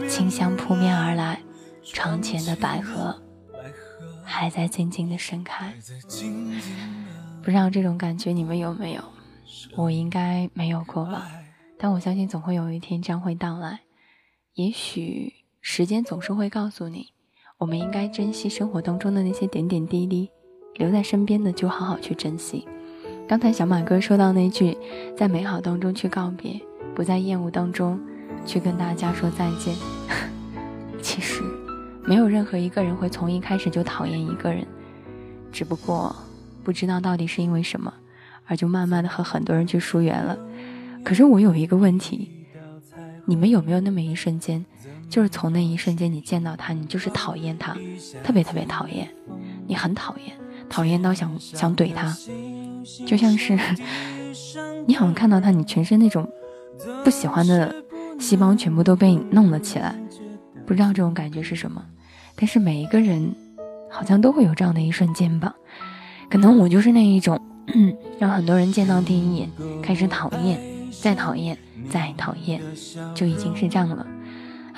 [0.08, 1.40] 清香扑面而来，
[1.82, 3.22] 窗前的百合
[4.24, 5.72] 还在静静的盛开。
[7.42, 9.02] 不知道这种感觉你们有没有？
[9.76, 11.30] 我应该没有过吧，
[11.78, 13.80] 但我相信总会有一天将会到来。
[14.54, 17.08] 也许时间总是会告诉你，
[17.58, 20.30] 我们应该珍惜生活当中的那些点点滴滴，
[20.74, 22.66] 留在身边的就好好去珍惜。
[23.26, 24.76] 刚才小马哥说到那句，
[25.16, 26.60] 在美好当中去告别，
[26.94, 28.00] 不在厌恶当中
[28.46, 29.74] 去跟大家说再见。
[31.02, 31.42] 其实，
[32.04, 34.66] 没有任何一个人会从一开始就讨厌一个人，
[35.52, 36.14] 只不过
[36.62, 37.92] 不知道到底是因为什么，
[38.46, 40.38] 而就慢慢的和很多人去疏远了。
[41.04, 42.30] 可是我有一个问题，
[43.26, 44.64] 你们有没有那么一瞬间，
[45.08, 47.76] 就是从那一瞬间你见到他，你就是讨厌他，
[48.22, 49.08] 特别特别讨厌，
[49.66, 50.36] 你很讨厌，
[50.68, 52.16] 讨厌到想想怼他，
[53.06, 53.58] 就像是
[54.86, 56.28] 你好像看到他，你全身那种
[57.02, 57.74] 不喜欢的
[58.18, 59.94] 细胞全部都被你弄了起来，
[60.66, 61.84] 不知道这种感觉是什么。
[62.36, 63.34] 但是每一个人
[63.90, 65.54] 好像都会有这样的一瞬间吧，
[66.30, 67.40] 可能我就是那一种，
[68.18, 69.50] 让很多人见到第一眼
[69.82, 71.56] 开始讨厌，再讨厌，
[71.90, 72.60] 再讨厌，
[73.14, 74.06] 就已经是这样了。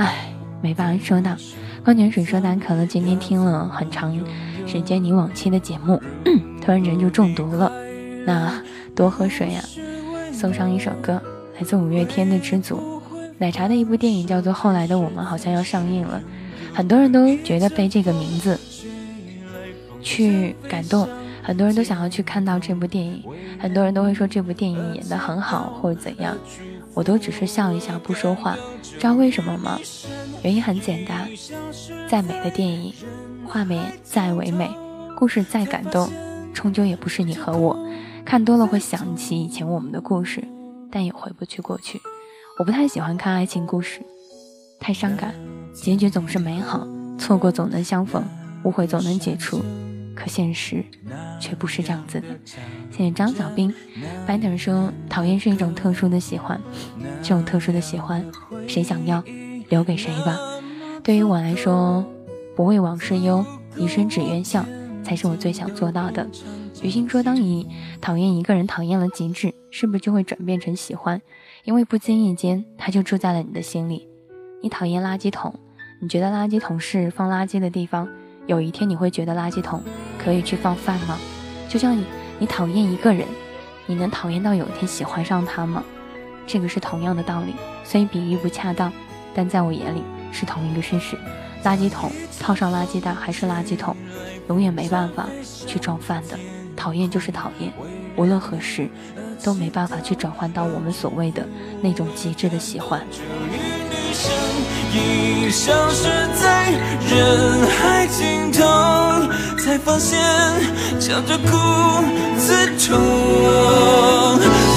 [0.00, 0.32] 唉，
[0.62, 1.36] 没办法说的。
[1.84, 4.18] 矿泉水说单可乐今天听了很长
[4.66, 6.00] 时间你往期的节目，
[6.64, 7.70] 突然人就中毒了。
[8.24, 8.50] 那
[8.96, 9.62] 多喝水呀。
[10.32, 11.20] 送上一首歌，
[11.54, 13.02] 来自五月天的《知足》。
[13.36, 16.18] 奶茶的一部电影叫做《后来的我们》，好像要上映了，
[16.72, 18.58] 很多人都觉得被这个名字
[20.00, 21.06] 去感动，
[21.42, 23.22] 很多人都想要去看到这部电影，
[23.58, 26.34] 很多人都会说这部电影演得很好或者怎样，
[26.94, 28.56] 我都只是笑一笑不说话。
[28.82, 29.78] 知道为什么吗？
[30.42, 31.28] 原因很简单，
[32.08, 32.92] 再美的电影，
[33.46, 34.70] 画面再唯美，
[35.16, 36.10] 故事再感动，
[36.52, 37.78] 终究也不是你和我
[38.24, 40.42] 看多了会想起以前我们的故事，
[40.90, 42.00] 但也回不去过去。
[42.58, 44.00] 我不太喜欢看爱情故事，
[44.78, 45.34] 太伤感，
[45.72, 46.86] 结局总是美好，
[47.18, 48.22] 错过总能相逢，
[48.64, 49.62] 误会总能解除，
[50.20, 50.84] 可现实
[51.40, 52.26] 却不是这样子的。
[52.90, 53.72] 谢谢张小兵，
[54.26, 56.60] 白点说讨厌是一种特殊的喜欢，
[57.22, 58.22] 这种特殊的喜欢，
[58.68, 59.24] 谁想要
[59.70, 60.38] 留给谁吧。
[61.02, 62.04] 对于我来说，
[62.54, 63.42] 不为往事忧，
[63.76, 64.62] 一生只愿笑，
[65.02, 66.26] 才是我最想做到的。
[66.82, 67.66] 雨欣说，当你
[68.02, 71.22] 讨厌一个人讨厌了极致，是不是就会转变成喜欢？
[71.64, 74.06] 因为不经意间，他就住在了你的心里。
[74.62, 75.54] 你讨厌垃圾桶，
[76.02, 78.06] 你觉得垃圾桶是放垃圾的地方。
[78.46, 79.82] 有一天，你会觉得垃圾桶
[80.22, 81.18] 可以去放饭吗？
[81.68, 82.04] 就像你，
[82.38, 83.26] 你讨厌一个人，
[83.86, 85.82] 你能讨厌到有一天喜欢上他吗？
[86.46, 87.54] 这个是同样的道理。
[87.84, 88.92] 虽比喻不恰当，
[89.34, 91.16] 但在我眼里是同一个事实。
[91.64, 93.96] 垃圾桶套上垃圾袋还是垃圾桶，
[94.48, 95.28] 永远没办法
[95.66, 96.38] 去装饭的。
[96.76, 97.72] 讨厌就是讨厌，
[98.16, 98.88] 无论何时。
[99.42, 101.48] 都没办法去转换到我们所谓的
[101.80, 103.00] 那种极致的喜欢。
[104.92, 106.08] 已消失
[106.40, 106.72] 在
[107.08, 108.58] 人海尽头，
[109.58, 110.18] 才发现
[110.98, 111.48] 笑着哭
[112.38, 112.98] 自痛。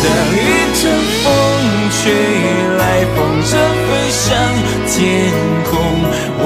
[0.03, 0.37] 当一
[0.81, 0.81] 阵
[1.23, 1.25] 风
[1.91, 2.01] 吹
[2.77, 2.81] 来，
[3.15, 3.51] 风筝
[3.87, 4.21] 飞上
[4.87, 4.93] 天
[5.69, 5.71] 空，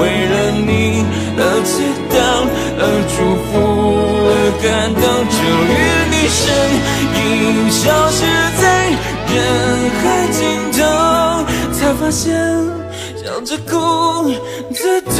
[0.26, 1.04] 了你
[1.36, 1.72] 而祈
[2.08, 2.16] 祷，
[2.78, 3.16] 而祝
[3.46, 3.52] 福，
[4.30, 5.38] 而感动，终
[5.68, 5.76] 于
[6.10, 6.36] 你身
[7.18, 7.22] 影
[7.70, 7.76] 消
[8.10, 8.16] 失
[8.60, 8.64] 在
[9.34, 9.36] 人
[10.00, 10.02] 海
[10.32, 10.36] 尽
[10.72, 10.78] 头，
[11.72, 12.77] 才发现。
[13.28, 14.32] 笑着哭
[14.72, 15.12] 自痛。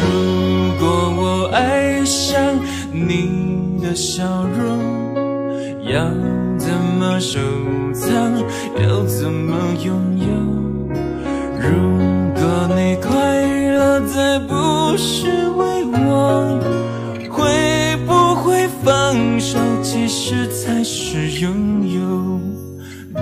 [0.00, 0.08] 如
[0.80, 0.86] 果
[1.18, 2.40] 我爱上
[2.90, 4.24] 你的笑
[4.56, 4.64] 容，
[5.84, 6.00] 要
[6.56, 7.38] 怎么收
[7.92, 8.10] 藏？
[8.82, 9.54] 要怎么
[9.84, 10.26] 拥有？
[11.60, 11.68] 如
[12.40, 12.42] 果
[12.74, 13.42] 你快
[13.76, 15.26] 乐，再不是
[15.58, 16.58] 为我。
[17.30, 17.44] 会
[18.06, 20.65] 不会放手其实才
[21.18, 22.38] 是拥有，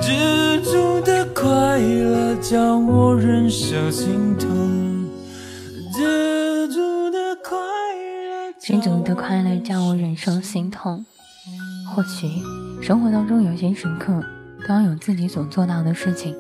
[0.01, 5.09] 知足的快乐叫我忍受心痛，
[5.93, 11.07] 知足的快乐，知足的快乐叫我忍受心痛。
[11.95, 12.27] 或许
[12.83, 14.21] 生活当中有些时刻
[14.67, 16.35] 都要有自己所做到的事情，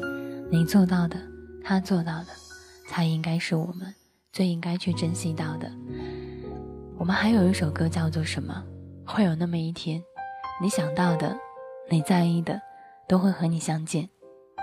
[0.51, 1.17] 你做到的，
[1.63, 2.27] 他做到的，
[2.89, 3.95] 才应该是我们
[4.33, 5.71] 最应该去珍惜到的。
[6.99, 8.61] 我们还有一首歌叫做什么？
[9.07, 10.03] 会有那么一天，
[10.61, 11.37] 你想到的，
[11.91, 12.61] 你在意的，
[13.07, 14.09] 都会和你相见。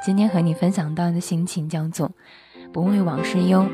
[0.04, 2.12] 今天和你分享到的心情叫做
[2.74, 3.68] “不为往事忧，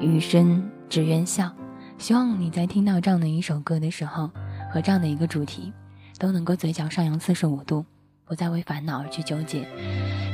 [0.00, 1.50] 余生只愿笑”。
[1.98, 4.30] 希望你在听到这样的一首歌的时候，
[4.72, 5.72] 和这样的一个主题，
[6.18, 7.84] 都能够嘴角上扬四十五度，
[8.24, 9.66] 不再为烦恼而去纠结。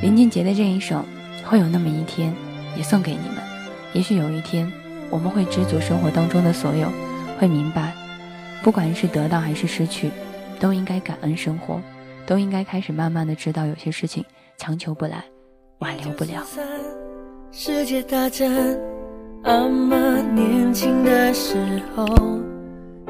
[0.03, 1.03] 林俊杰的这一首
[1.47, 2.33] 《会有那么一天》，
[2.77, 3.37] 也送给你们。
[3.95, 4.71] 也许有一天，
[5.09, 6.91] 我们会知足生活当中的所有，
[7.39, 7.95] 会明白。
[8.63, 10.11] 不管是得到还是失去，
[10.61, 11.81] 都应该感恩生活，
[12.31, 14.25] 都应该开始慢慢的知道有些事情
[14.57, 15.25] 强求不来，
[15.81, 16.45] 挽留不了。
[17.51, 18.49] 世界大战，
[19.43, 22.07] 阿妈年轻的时候，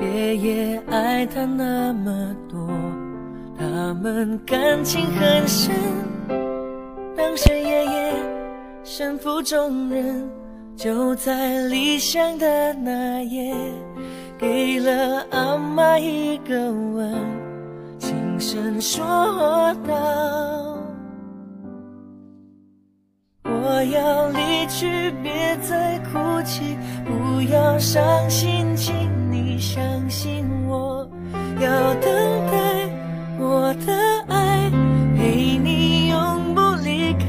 [0.00, 2.66] 爷爷爱她那么多，
[3.58, 5.74] 他们感情很深。
[7.14, 8.14] 当时爷爷
[8.82, 10.26] 身负重任，
[10.74, 13.54] 就在离乡的那夜。
[14.38, 17.14] 给了阿妈一个吻，
[18.40, 19.04] 声说
[19.86, 19.94] 道
[23.44, 26.74] ：“我要离去，别再哭泣，
[27.04, 28.94] 不要伤心，请
[29.30, 29.78] 你相
[30.08, 31.06] 信我，
[31.60, 32.10] 要等
[32.50, 32.88] 待
[33.38, 33.92] 我的
[34.28, 34.70] 爱
[35.18, 37.26] 陪你永不离开，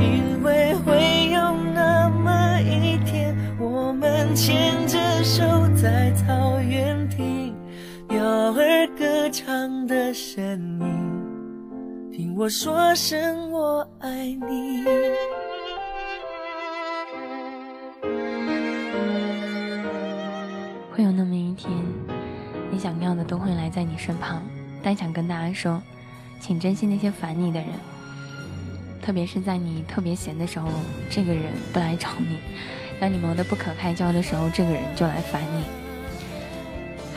[0.00, 5.44] 因为会有那么一天，我们牵着手
[5.76, 7.36] 在草原听。”
[8.08, 10.42] 鸟儿歌唱的声
[10.80, 14.82] 音，听我说声我爱你。
[20.90, 21.70] 会有那么一天，
[22.70, 24.42] 你想要的都会来在你身旁。
[24.82, 25.82] 但想跟大家说，
[26.40, 27.68] 请珍惜那些烦你的人，
[29.02, 30.70] 特别是在你特别闲的时候，
[31.10, 32.38] 这个人不来找你，
[32.98, 35.62] 当你忙得不可开交的时候，这个人就来烦你；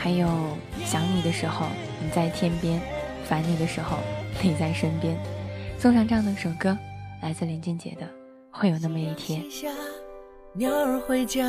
[0.02, 0.26] 还有
[0.84, 1.64] 想你的时候，
[2.02, 2.76] 你在天边；
[3.24, 3.98] 烦你的时候，
[4.42, 5.16] 你在身边。
[5.78, 6.76] 送上这样的一首歌，
[7.22, 8.04] 来自林俊杰的
[8.50, 9.40] 《会有那么一天》。
[10.54, 11.44] 鸟儿回家，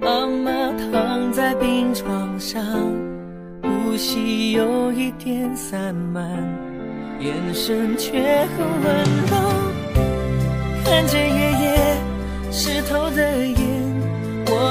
[0.00, 2.62] 妈妈躺在病床上，
[3.64, 6.30] 呼吸有一点散漫，
[7.18, 9.36] 眼神却很温柔。
[10.84, 11.96] 看着爷爷
[12.52, 13.67] 湿透的眼，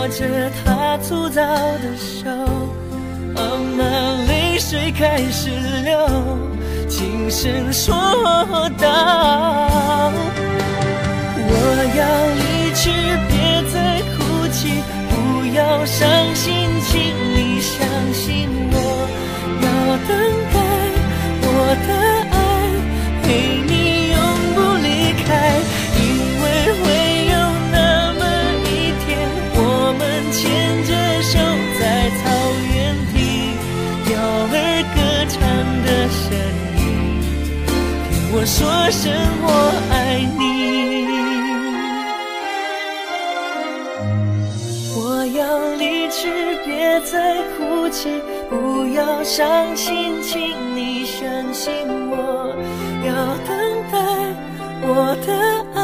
[0.08, 2.30] 握着他粗糙的手，
[3.36, 3.41] 妈
[3.78, 3.84] 妈
[4.26, 5.49] 泪水开始
[5.84, 5.99] 流，
[6.88, 7.93] 轻声说
[8.80, 10.14] 道
[11.43, 11.51] ：“我
[11.97, 12.01] 要
[12.39, 12.91] 离。”去，
[13.28, 13.36] 别
[13.74, 14.70] 再哭泣，
[15.10, 15.14] 不
[15.58, 16.53] 要伤心，
[16.86, 16.93] 请
[17.34, 17.76] 你相
[18.14, 18.76] 信我，
[19.64, 19.68] 要
[20.08, 20.16] 等
[20.53, 20.55] 待
[21.41, 21.45] 我
[21.88, 21.89] 的
[38.39, 39.11] 我说声
[39.41, 39.49] 我
[39.89, 41.07] 爱你。
[44.95, 45.41] 我要
[45.73, 46.29] 离去
[46.63, 51.73] 别再哭泣，不要伤心，请你相信
[52.11, 52.53] 我，
[53.07, 53.09] 要
[53.47, 53.49] 等
[53.91, 53.97] 待
[54.83, 55.33] 我的
[55.73, 55.81] 爱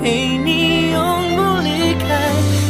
[0.00, 0.96] 陪你永
[1.34, 1.68] 不离
[1.98, 2.06] 开，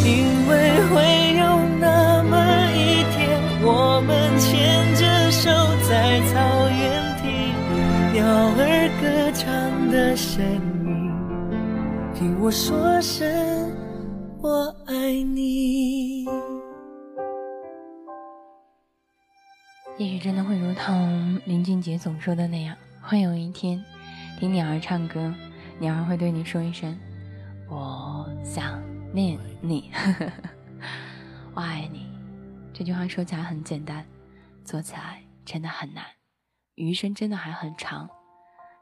[0.03, 0.09] 因
[0.49, 0.51] 为
[0.89, 0.97] 会
[1.37, 1.43] 有
[1.79, 1.85] 那
[2.25, 2.33] 么
[2.73, 3.21] 一天，
[3.63, 4.49] 我们牵
[4.97, 5.51] 着手
[5.87, 5.93] 在
[6.33, 6.41] 草
[8.25, 10.43] 鸟儿歌唱的声
[10.87, 11.13] 音，
[12.15, 13.31] 听我说声
[14.41, 16.25] 我爱你。
[19.99, 23.85] 也许真的会如同林俊杰总说的那样，会有一天，
[24.41, 25.31] 听鸟儿唱歌，
[25.79, 26.99] 鸟儿会对你说一声
[27.69, 29.91] ：“我想念你，
[31.53, 32.07] 我爱你。”
[32.73, 34.03] 这句话说起来很简单，
[34.65, 36.03] 做起来真的很难。
[36.77, 38.09] 余生真的还很长，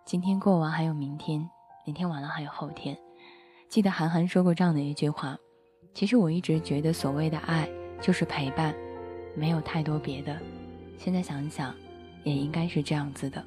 [0.07, 1.47] 今天过完还有明天，
[1.85, 2.97] 明天完了还有后天。
[3.69, 5.37] 记得韩寒说过这样的一句话
[5.93, 7.69] ：“其实我一直觉得，所谓的爱
[8.01, 8.75] 就是陪伴，
[9.37, 10.35] 没有太多别的。”
[10.97, 11.75] 现在想一想，
[12.25, 13.45] 也应该是这样子的。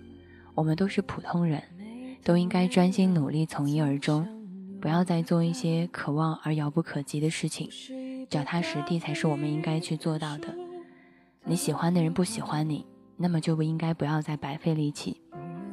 [0.53, 1.63] 我们都是普通人，
[2.23, 4.27] 都应该专心努力，从一而终，
[4.79, 7.67] 不要再做一些可望而遥不可及的事情。
[8.29, 10.55] 脚踏实地才是我们应该去做到的。
[11.45, 12.85] 你喜欢的人不喜欢你，
[13.17, 15.21] 那么就不应该不要再白费力气。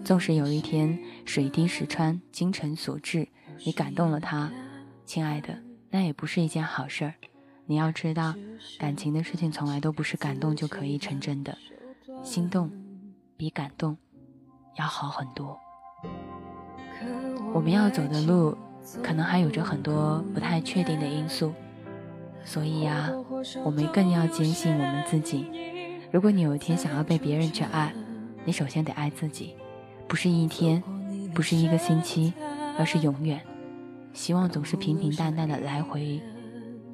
[0.05, 3.29] 纵使有一天水滴石穿，精诚所至，
[3.65, 4.51] 你感动了他，
[5.05, 5.57] 亲爱的，
[5.91, 7.15] 那也不是一件好事儿。
[7.67, 8.35] 你要知道，
[8.79, 11.57] 感情的事情从来都不是感动就可以成真的。
[12.25, 12.71] 心动
[13.37, 13.97] 比感动
[14.77, 15.59] 要好很多。
[17.55, 18.57] 我们要走的路，
[19.03, 21.53] 可能还有着很多不太确定的因素，
[22.45, 23.11] 所以呀，
[23.65, 25.72] 我们更要坚信我们自己。
[26.13, 27.91] 如果你有一天想要被别人去爱，
[28.45, 29.57] 你首先得爱自己，
[30.07, 30.83] 不是一天，
[31.35, 32.35] 不是一个星期，
[32.79, 33.41] 而是永远。
[34.13, 36.21] 希望总是平平淡淡的来回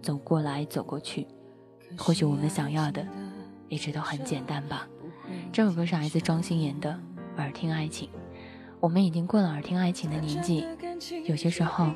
[0.01, 1.27] 走过来走过去。
[1.97, 3.05] 或许我们想要的，
[3.69, 4.87] 一直都很简单吧。
[5.53, 6.97] 这首歌是来自庄心妍的
[7.41, 8.09] 《耳听爱情》。
[8.79, 10.65] 我们已经过了耳听爱情的年纪，
[11.27, 11.91] 有些时候，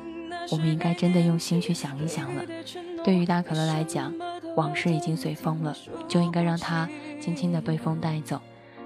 [0.51, 2.43] 我们应该真的用心去想一想了。
[3.05, 4.13] 对于大可乐来讲，
[4.55, 5.75] 往事已经随风了，
[6.07, 6.87] 就应该让它
[7.21, 8.39] 轻轻的被风带走。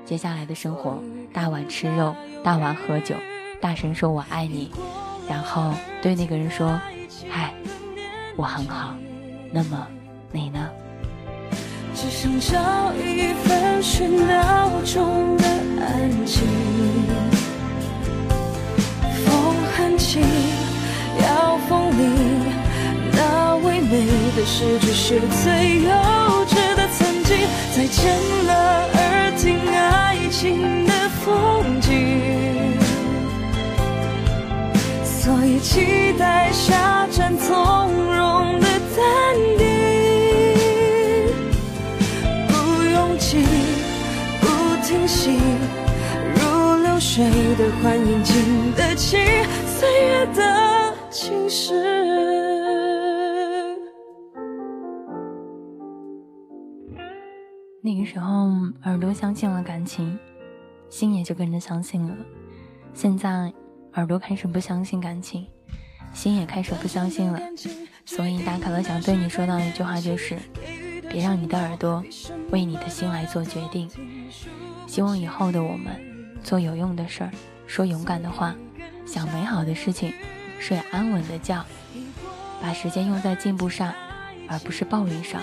[0.06, 1.02] 接下来的生活，
[1.34, 3.16] 大碗吃肉，大碗喝酒，
[3.60, 4.72] 大声说我爱你，
[5.28, 6.80] 然后对那个人说
[7.30, 7.54] ：“嗨，
[8.36, 8.96] 我很好。”
[9.52, 9.88] 那么，
[10.32, 10.70] 你呢？
[11.94, 15.46] 只想找一份喧闹中的
[15.82, 16.44] 安静。
[19.26, 20.22] 风很轻，
[21.20, 21.92] 要风，
[24.48, 25.92] 是，只是最幼
[26.48, 27.38] 稚的曾经。
[27.76, 28.08] 再见
[28.46, 32.80] 了，耳听爱情的风景。
[35.04, 39.06] 所以期待下站从容的淡
[39.58, 39.68] 定。
[42.48, 42.54] 不
[42.86, 43.44] 拥挤，
[44.40, 44.48] 不
[44.88, 45.38] 停息
[46.34, 46.40] 如
[46.84, 47.26] 流水
[47.58, 49.18] 的欢迎，经得起
[49.78, 50.42] 岁月的
[58.08, 58.50] 时候，
[58.84, 60.18] 耳朵相信了感情，
[60.90, 62.16] 心也就跟着相信了。
[62.94, 63.54] 现在，
[63.96, 65.46] 耳朵开始不相信感情，
[66.14, 67.38] 心也开始不相信了。
[68.06, 70.38] 所以，大可乐想对你说到一句话，就是：
[71.10, 72.02] 别让你的耳朵
[72.50, 73.90] 为你的心来做决定。
[74.88, 75.94] 希望以后的我们，
[76.42, 77.32] 做有用的事儿，
[77.68, 78.56] 说勇敢的话，
[79.06, 80.14] 想美好的事情，
[80.60, 81.64] 睡安稳的觉。
[82.62, 83.94] 把时间用在进步上，
[84.48, 85.42] 而不是抱怨上；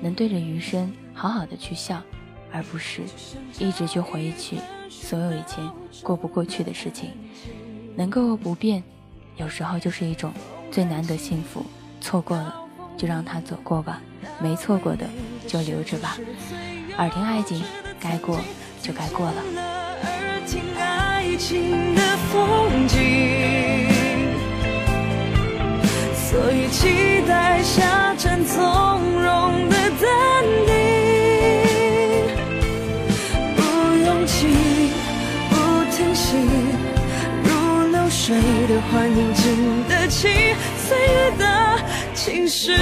[0.00, 2.02] 能对着余生好好的去笑，
[2.52, 3.02] 而不是
[3.58, 4.60] 一直去回忆起
[4.90, 5.66] 所有以前
[6.02, 7.10] 过不过去的事情。
[7.96, 8.82] 能够不变，
[9.36, 10.32] 有时候就是一种
[10.70, 11.64] 最难得幸福。
[12.00, 12.54] 错过了，
[12.98, 14.00] 就让它走过吧；
[14.40, 15.06] 没错过的，
[15.46, 16.18] 就留着吧。
[16.98, 17.62] 耳听爱情，
[17.98, 18.40] 该过
[18.82, 19.42] 就该过了。
[20.46, 23.88] 听爱情的风景，
[26.14, 30.93] 所以期待下站从容的淡定，
[38.26, 38.34] 谁
[38.66, 40.28] 的欢迎，经得起
[40.78, 41.44] 岁月的
[42.14, 42.72] 侵蚀。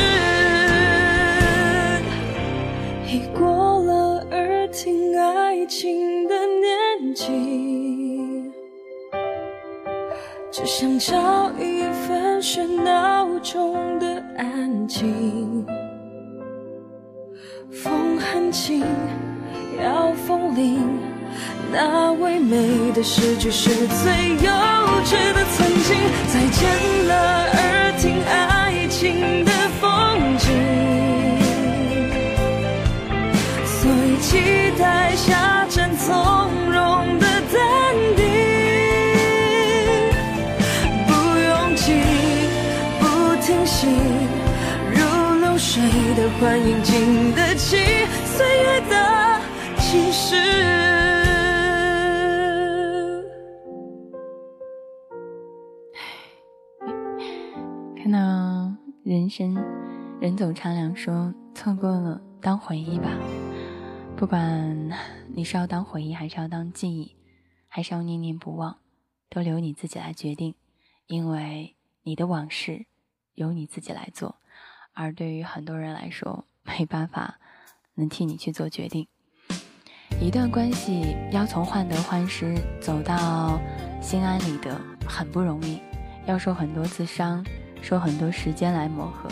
[3.09, 8.53] 已过了耳听爱情的年纪，
[10.53, 15.67] 只想找一份喧闹中的安静。
[17.73, 18.85] 风很轻，
[19.83, 21.01] 要风铃，
[21.73, 25.97] 那唯美的诗句是最有稚的曾经。
[26.33, 26.61] 再见
[27.07, 27.13] 了，
[27.53, 29.51] 耳听爱情的
[29.81, 29.85] 风
[30.39, 30.47] 景。
[33.65, 34.31] 所以期
[34.79, 36.09] 待下站从
[36.71, 37.61] 容的淡
[38.17, 38.25] 定，
[41.07, 41.93] 不用急，
[43.01, 43.03] 不
[43.43, 43.87] 停息，
[44.91, 44.97] 如
[45.41, 45.83] 流水
[46.17, 47.77] 的欢迎，经得起
[48.37, 48.95] 岁月的
[49.79, 50.72] 侵蚀。
[59.23, 59.55] 人生，
[60.21, 63.09] 人走茶凉说错过了，当回忆吧。
[64.17, 64.91] 不管
[65.33, 67.15] 你是要当回忆，还是要当记忆，
[67.69, 68.79] 还是要念念不忘，
[69.31, 70.57] 都留你自己来决定。
[71.07, 72.87] 因为你的往事
[73.35, 74.41] 由你自己来做，
[74.93, 77.39] 而对于很多人来说，没办法
[77.95, 79.07] 能替你去做决定。
[80.21, 83.61] 一段关系要从患得患失走到
[84.01, 85.79] 心安理得，很不容易，
[86.27, 87.45] 要受很多次伤，
[87.83, 89.29] 受很多时间来磨合。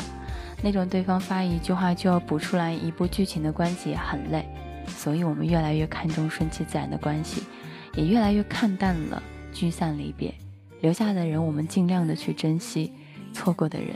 [0.62, 4.46] 那种对方发一句话就要补出来一部剧情的关系也很累。
[4.88, 7.44] 所以，我们越来越看重顺其自然的关系，
[7.94, 9.22] 也越来越看淡了
[9.52, 10.34] 聚散离别。
[10.80, 12.90] 留下的人，我们尽量的去珍惜；
[13.32, 13.94] 错过的人，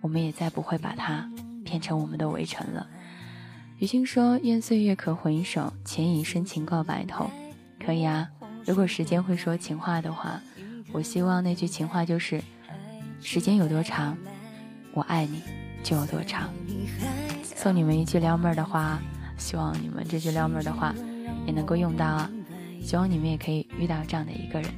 [0.00, 1.28] 我们也再不会把它
[1.64, 2.86] 变成我们的围城了。
[3.78, 7.30] 雨欣说：“愿岁月可回首，且以深情告白头。”
[7.84, 8.28] 可以啊，
[8.64, 10.40] 如果时间会说情话的话，
[10.92, 12.42] 我希望那句情话就是
[13.20, 14.16] ：“时间有多长，
[14.92, 15.42] 我爱你
[15.82, 16.50] 就有多长。”
[17.56, 19.00] 送你们一句撩妹的话。
[19.40, 20.92] 希望你们这句撩妹的话
[21.46, 22.28] 也能够用到啊！
[22.82, 24.68] 希望你们也可以遇到这样的一个人，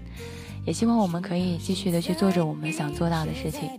[0.66, 3.70] 也希望我们可以继续的去做着我们想做到的事情，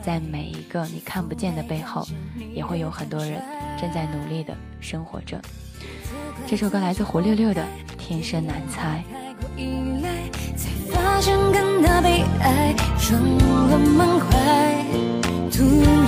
[0.00, 2.06] 在每一个你看不见的背后，
[2.54, 3.42] 也会有很多人
[3.80, 5.42] 正在努力的生活着。
[6.46, 7.62] 这首歌来自胡六六的
[7.98, 9.02] 《天生难猜》。
[11.20, 13.20] 想跟他被爱撞
[13.68, 14.26] 了满怀
[15.50, 15.64] 突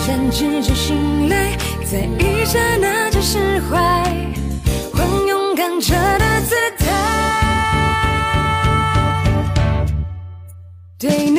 [0.06, 3.76] 然之间醒来，在一刹那就释怀，
[4.94, 6.86] 换勇敢者的姿态。
[10.96, 11.30] 对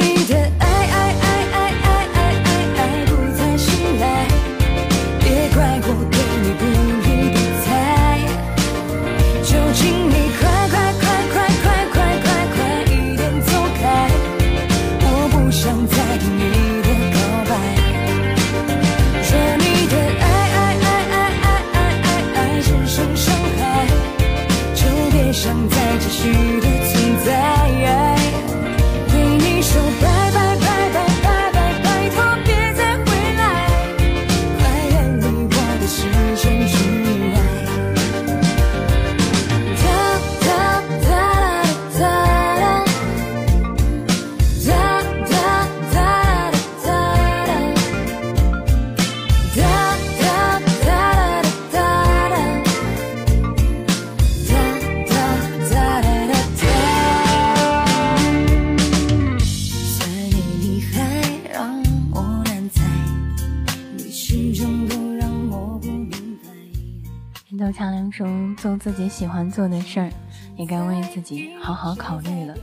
[68.22, 70.11] 走茶凉说：“做自己喜欢做的事儿，
[70.55, 72.53] 也该为自己好好考虑了。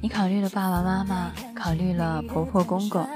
[0.00, 3.06] 你考虑了爸爸妈妈，考虑了婆婆公公，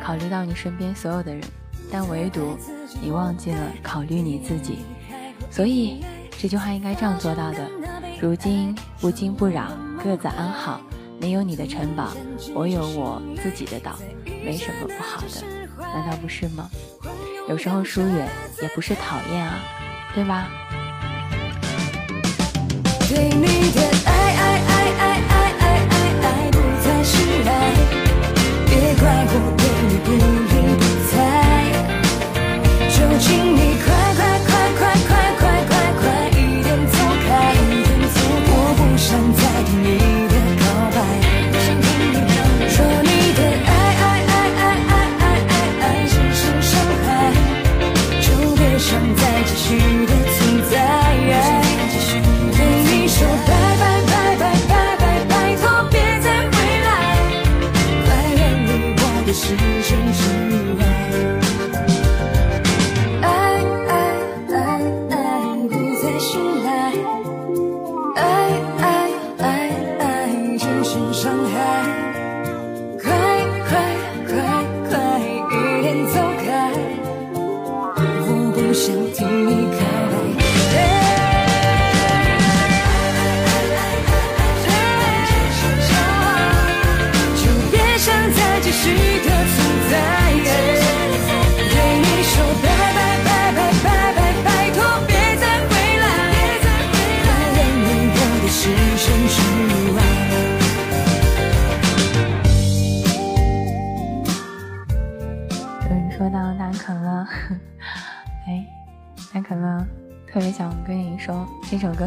[0.00, 1.42] 考虑到你身边所有的人，
[1.90, 2.56] 但唯独
[3.02, 4.78] 你忘记了考虑你自己。
[5.50, 6.04] 所以
[6.38, 7.68] 这句话应该这样做到的：
[8.20, 9.72] 如今不惊不扰，
[10.02, 10.80] 各自安好。
[11.18, 12.10] 你有你的城堡，
[12.54, 13.98] 我有我自己的岛，
[14.44, 15.42] 没什么不好的。
[15.80, 16.70] 难道不是吗？
[17.48, 18.28] 有时候疏远
[18.62, 19.58] 也不是讨厌啊，
[20.14, 20.46] 对吧？
[23.16, 26.54] 对你的爱爱爱爱爱爱爱爱不
[26.84, 27.16] 再是
[27.48, 27.50] 爱，
[28.66, 29.02] 别怪
[29.32, 30.45] 我对你不理不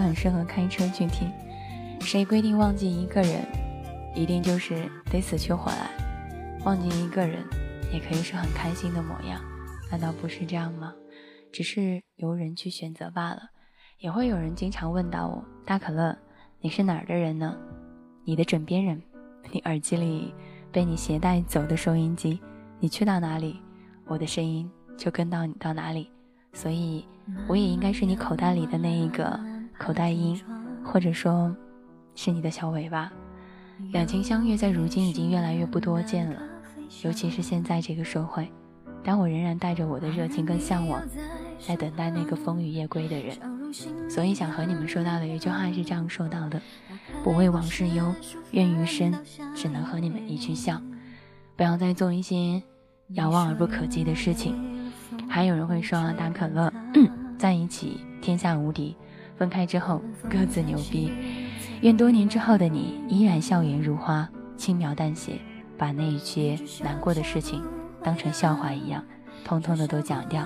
[0.09, 1.31] 很适合开车去听。
[2.01, 3.45] 谁规定忘记一个人，
[4.15, 5.91] 一定就是得死去活来？
[6.65, 7.45] 忘记一个人，
[7.93, 9.39] 也可以是很开心的模样，
[9.91, 10.95] 难道不是这样吗？
[11.51, 13.41] 只是由人去选择罢了。
[13.99, 16.17] 也会有人经常问到我，大可乐，
[16.59, 17.55] 你是哪儿的人呢？
[18.25, 18.99] 你的枕边人，
[19.51, 20.33] 你耳机里
[20.71, 22.41] 被你携带走的收音机，
[22.79, 23.61] 你去到哪里？
[24.07, 26.09] 我的声音就跟到你到哪里，
[26.53, 27.05] 所以
[27.47, 29.39] 我也应该是你口袋里的那一个
[29.79, 30.39] 口袋音，
[30.83, 31.55] 或者说，
[32.13, 33.11] 是你的小尾巴。
[33.93, 36.39] 两情相悦在如今已经越来越不多见了，
[37.03, 38.51] 尤其是现在这个社会，
[39.01, 41.01] 但我仍然带着我的热情跟向往，
[41.65, 43.35] 在等待那个风雨夜归的人。
[44.09, 46.61] 所以想和你们说到的一句话是这样说到的：
[47.23, 48.13] 不为往事忧，
[48.51, 49.13] 愿余生
[49.55, 50.81] 只能和你们一起笑。
[51.55, 52.61] 不要再做一些。
[53.13, 54.55] 遥望而不可及的事情，
[55.27, 56.71] 还有人会说大可乐
[57.39, 58.95] 在一起天下无敌，
[59.39, 61.11] 分开之后各自牛逼。
[61.81, 64.27] 愿多年之后的你依然笑颜如花，
[64.57, 65.39] 轻描淡写
[65.77, 67.63] 把那一些难过的事情
[68.03, 69.01] 当成笑话一样，
[69.45, 70.45] 通通的都讲掉。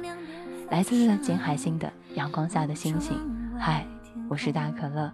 [0.70, 3.18] 来自金海心的阳光下的星星，
[3.60, 3.86] 嗨，
[4.30, 5.12] 我是大可乐。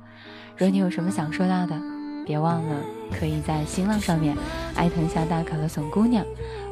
[0.57, 1.79] 如果你有什么想说到的，
[2.25, 2.75] 别忘了
[3.17, 4.35] 可以在新浪上面
[4.75, 6.25] 艾特一下大可乐怂姑娘。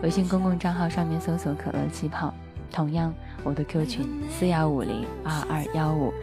[0.03, 2.33] 微信公共账号上面搜索“可乐气泡”，
[2.69, 6.13] 同样我的 Q 群四幺五零二二幺五。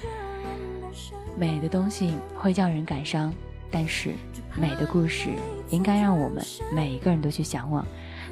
[1.37, 3.33] 美的东西会叫人感伤，
[3.71, 4.13] 但是
[4.57, 5.31] 美的故事
[5.71, 7.85] 应该让我们每一个人都去向往。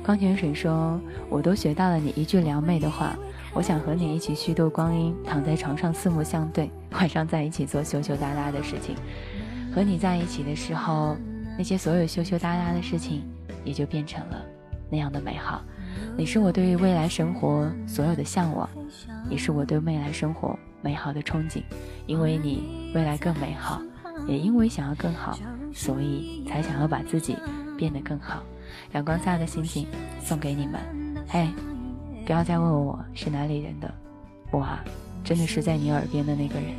[0.04, 1.00] 矿泉水说
[1.30, 3.16] ：“我都学到了你一句撩妹的话，
[3.52, 8.96] 我想和你一起虚度光阴，躺在床上四目相对，晚上在一起做羞羞答答的事情。
[9.74, 11.16] 和你在一起的时候，
[11.56, 13.22] 那些所有羞羞答答的事情
[13.64, 14.42] 也就变成了。”
[14.90, 15.62] 那样的美好，
[16.16, 18.68] 你是我对于未来生活所有的向往，
[19.30, 21.62] 也是我对未来生活美好的憧憬。
[22.06, 23.80] 因为你未来更美好，
[24.26, 25.38] 也因为想要更好，
[25.72, 27.36] 所以才想要把自己
[27.78, 28.42] 变得更好。
[28.92, 29.86] 阳光下的心情
[30.20, 30.80] 送给你们。
[31.28, 31.48] 嘿，
[32.26, 33.92] 不要再问我是哪里人的，
[34.50, 34.84] 我啊，
[35.22, 36.74] 真的是在你耳边的那个人，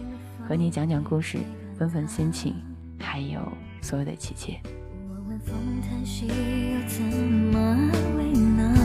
[0.47, 1.39] 和你讲讲故事，
[1.77, 2.55] 分分心情，
[2.99, 3.39] 还有
[3.81, 4.59] 所有的妻妾。
[5.45, 8.82] 风叹息又怎么为难？